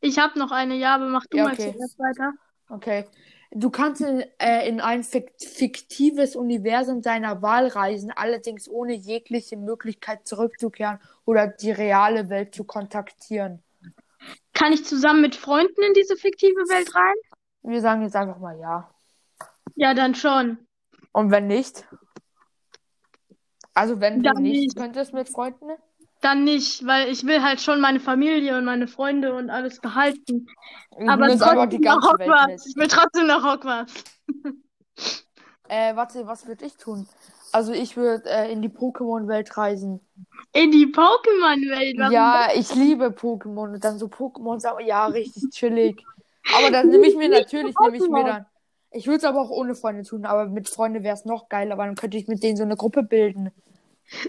[0.00, 1.72] ich habe noch eine, ja, aber mach du Ja, mal okay.
[1.72, 2.32] zuerst weiter.
[2.68, 3.06] Okay.
[3.54, 9.58] Du kannst in, äh, in ein fik- fiktives Universum deiner Wahl reisen, allerdings ohne jegliche
[9.58, 13.62] Möglichkeit zurückzukehren oder die reale Welt zu kontaktieren.
[14.54, 17.14] Kann ich zusammen mit Freunden in diese fiktive Welt rein?
[17.62, 18.90] Wir sagen jetzt einfach mal ja.
[19.74, 20.58] Ja, dann schon.
[21.12, 21.86] Und wenn nicht?
[23.74, 24.76] Also wenn du Dann nicht nicht.
[24.76, 25.70] könntest mit Freunden?
[26.22, 30.46] Dann nicht, weil ich will halt schon meine Familie und meine Freunde und alles behalten.
[30.98, 32.66] Du Aber nimmst einfach die trotzdem nach ganze Welt Hogwarts.
[32.66, 33.94] Ich will trotzdem nach Hogwarts.
[35.68, 37.08] Äh, warte, was würde ich tun?
[37.50, 40.00] Also ich würde äh, in die Pokémon-Welt reisen.
[40.52, 42.12] In die Pokémon-Welt.
[42.12, 46.04] Ja, ich liebe Pokémon und dann so Pokémon sagen, ja, richtig chillig.
[46.58, 48.46] Aber dann nehme ich mir natürlich, nehme ich mir dann.
[48.90, 51.78] Ich würde es aber auch ohne Freunde tun, aber mit Freunden wäre es noch geiler,
[51.78, 53.50] weil dann könnte ich mit denen so eine Gruppe bilden.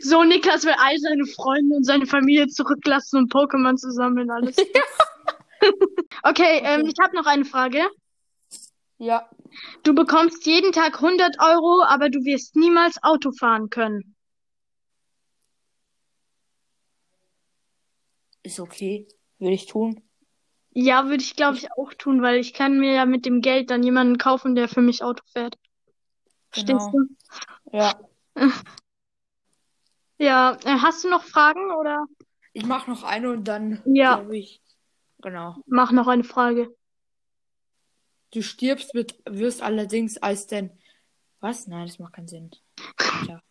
[0.01, 4.55] So, Niklas will all seine Freunde und seine Familie zurücklassen und Pokémon zu sammeln, alles.
[6.24, 7.82] Okay, ähm, ich habe noch eine Frage.
[8.97, 9.30] Ja,
[9.84, 14.15] Du bekommst jeden Tag 100 Euro, aber du wirst niemals Auto fahren können.
[18.43, 19.07] ist okay.
[19.39, 20.01] Würde ich tun.
[20.71, 23.69] Ja, würde ich, glaube ich, auch tun, weil ich kann mir ja mit dem Geld
[23.69, 25.57] dann jemanden kaufen, der für mich Auto fährt.
[26.51, 27.07] Verstehst Genau.
[27.71, 27.78] du?
[27.78, 27.99] Ja.
[30.18, 32.05] Ja, äh, hast du noch Fragen oder
[32.53, 34.16] Ich mache noch eine und dann Ja.
[34.16, 34.61] glaube ich.
[35.22, 35.55] Genau.
[35.68, 36.76] mach noch eine Frage?
[38.32, 40.78] Du stirbst, wird, wirst allerdings als dein.
[41.39, 41.68] Was?
[41.68, 42.51] Nein, das macht keinen Sinn.
[43.28, 43.41] Ja.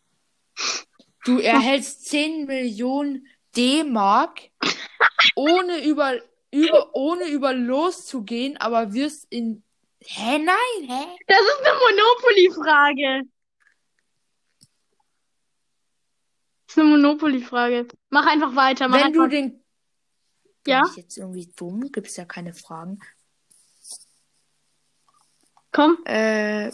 [1.24, 4.50] Du erhältst 10 Millionen D-Mark,
[5.34, 6.14] ohne über,
[6.50, 9.62] über, ohne über loszugehen, aber wirst in.
[10.00, 11.16] Hä, nein, hä?
[11.28, 13.22] Das ist eine Monopoly-Frage.
[16.74, 17.86] Das ist eine Monopoly-Frage.
[18.08, 18.88] Mach einfach weiter.
[18.88, 19.30] Mach Wenn du einfach.
[19.30, 19.62] den.
[20.66, 20.80] Ja?
[20.80, 21.92] Bin ich jetzt irgendwie dumm?
[21.92, 22.98] Gibt es ja keine Fragen.
[25.70, 25.98] Komm.
[26.06, 26.70] Äh.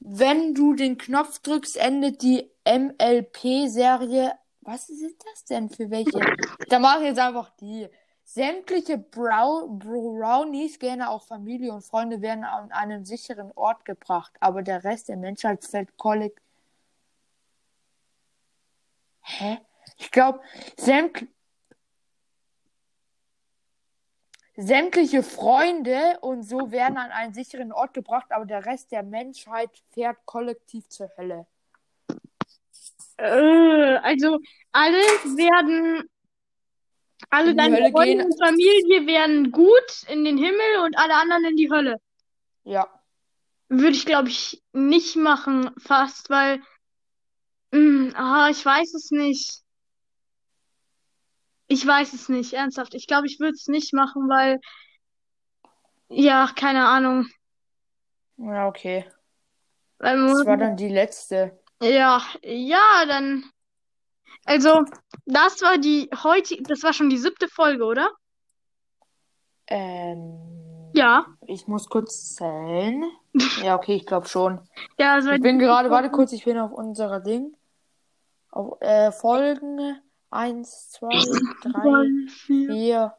[0.00, 4.32] Wenn du den Knopf drückst, endet die MLP-Serie.
[4.62, 6.18] Was sind das denn für welche?
[6.68, 7.88] Da mache ich jetzt einfach die.
[8.32, 14.62] Sämtliche Brow Brownies, gerne auch Familie und Freunde, werden an einen sicheren Ort gebracht, aber
[14.62, 16.44] der Rest der Menschheit fällt kollektiv.
[19.22, 19.58] Hä?
[19.96, 20.40] Ich glaube,
[20.76, 21.26] sämt
[24.54, 29.70] sämtliche Freunde und so werden an einen sicheren Ort gebracht, aber der Rest der Menschheit
[29.90, 31.48] fährt kollektiv zur Hölle.
[33.16, 34.38] Äh, also
[34.70, 35.02] alle
[35.36, 36.08] werden,
[37.30, 38.26] alle deine Hölle Freunde gehen.
[38.26, 41.96] und Familie werden gut in den Himmel und alle anderen in die Hölle.
[42.64, 42.88] Ja.
[43.68, 46.60] Würde ich, glaube ich, nicht machen, fast, weil,
[47.70, 49.62] mh, ah, ich weiß es nicht.
[51.68, 52.94] Ich weiß es nicht, ernsthaft.
[52.94, 54.58] Ich glaube, ich würde es nicht machen, weil,
[56.08, 57.28] ja, keine Ahnung.
[58.38, 59.04] Ja, okay.
[60.00, 61.60] Das war dann die letzte.
[61.82, 63.44] Ja, ja, dann.
[64.50, 64.84] Also,
[65.26, 68.10] das war die heutige, das war schon die siebte Folge, oder?
[69.68, 71.24] Ähm, Ja.
[71.46, 73.04] ich muss kurz zählen.
[73.62, 74.60] Ja, okay, ich glaube schon.
[74.98, 77.54] Ja, das war Ich bin gerade, warte kurz, ich bin auf unserer Ding.
[78.50, 79.96] Auf äh, Folgen
[80.30, 83.14] 1, 2, 3, Drei, vier, 4,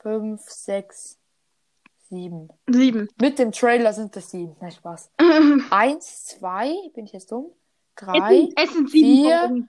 [0.00, 1.18] 5, 6,
[2.08, 2.48] 7.
[2.66, 3.08] sieben.
[3.20, 4.56] Mit dem Trailer sind es 7.
[4.60, 5.12] Nein, Spaß.
[5.16, 7.52] es 1, 2, bin ich jetzt dumm?
[7.94, 9.68] 3, sind, es sind sieben vier, Folgen.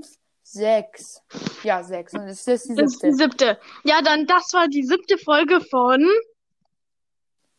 [0.00, 0.18] 5,
[0.52, 1.22] 6.
[1.62, 2.14] Ja, 6.
[2.14, 3.46] Und es ist die Das ist die siebte.
[3.46, 3.60] siebte.
[3.84, 6.04] Ja, dann, das war die siebte Folge von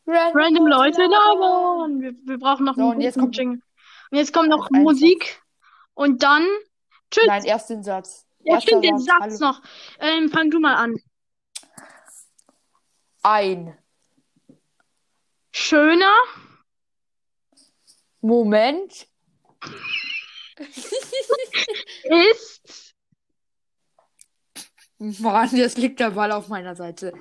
[0.06, 2.02] Random, Random Leute labern.
[2.02, 3.62] Wir, wir brauchen noch So, einen und jetzt kommt Jingle.
[4.12, 5.42] Und jetzt kommt noch Musik.
[5.94, 6.46] Und dann,
[7.12, 7.28] tschüss.
[7.28, 8.26] Nein, erst den Satz.
[8.44, 9.62] Ja, Erster stimmt, den Satz, Satz noch.
[10.00, 10.96] Ähm, fang du mal an.
[13.24, 13.78] Ein
[15.52, 16.14] Schöner.
[18.22, 19.08] Moment
[22.04, 22.96] Ist.
[24.98, 27.12] Mann, jetzt liegt der Ball auf meiner Seite.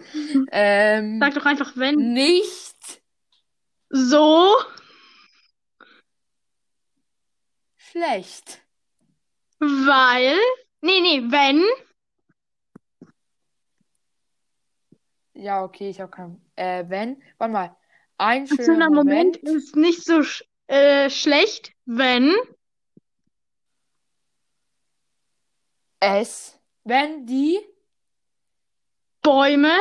[0.53, 2.13] Ähm, Sag doch einfach, wenn.
[2.13, 3.01] nicht
[3.89, 4.55] So.
[7.77, 8.63] schlecht.
[9.59, 10.37] Weil.
[10.83, 11.65] Nee, nee, wenn.
[15.35, 16.41] Ja, okay, ich habe keinen.
[16.57, 17.77] Äh, wenn, warte mal.
[18.19, 19.65] Ein Ein schöner schöner Moment Moment.
[19.65, 22.35] ist nicht so sch äh, schlecht, wenn.
[26.01, 27.61] Es, wenn die
[29.23, 29.73] Bäume.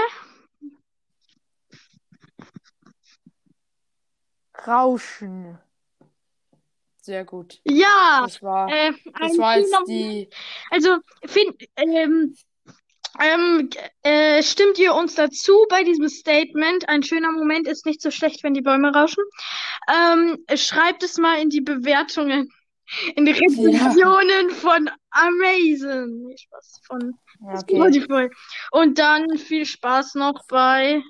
[4.67, 5.57] rauschen.
[7.01, 7.59] Sehr gut.
[7.63, 8.22] Ja.
[8.24, 10.30] Das war, Äh, das war jetzt die.
[10.70, 12.36] Also, find, ähm,
[13.20, 13.70] ähm,
[14.03, 16.88] äh, stimmt ihr uns dazu bei diesem Statement?
[16.88, 19.24] Ein schöner Moment ist nicht so schlecht, wenn die Bäume rauschen.
[19.91, 22.49] Ähm, schreibt es mal in die Bewertungen,
[23.16, 26.24] in die Rezensionen von Amazon.
[26.24, 27.76] Nee, Spaß, von Ja, okay.
[27.76, 28.30] Spotify.
[28.72, 31.02] Und dann viel Spaß noch bei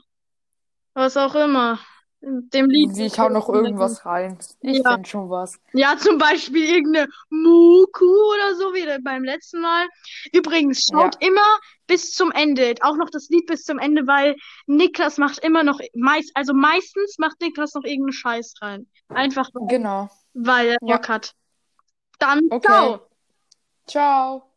[0.94, 1.80] was auch immer.
[2.22, 2.98] Dem Lied.
[2.98, 4.38] Ich hau noch irgendwas rein.
[4.60, 4.92] Ich Ja.
[4.96, 5.58] find schon was.
[5.72, 9.88] Ja, zum Beispiel irgendeine Muku oder so wie beim letzten Mal.
[10.34, 14.36] Übrigens, schaut immer bis zum Ende, auch noch das Lied bis zum Ende, weil
[14.68, 18.88] Niklas macht immer noch, meist, also meistens macht Niklas noch irgendeinen Scheiß rein.
[19.08, 20.10] Einfach, Genau.
[20.34, 20.98] weil er Ja.
[20.98, 21.34] Bock hat.
[22.20, 22.62] Dann, Okay.
[22.62, 23.10] ciao.
[23.88, 24.49] Ciao.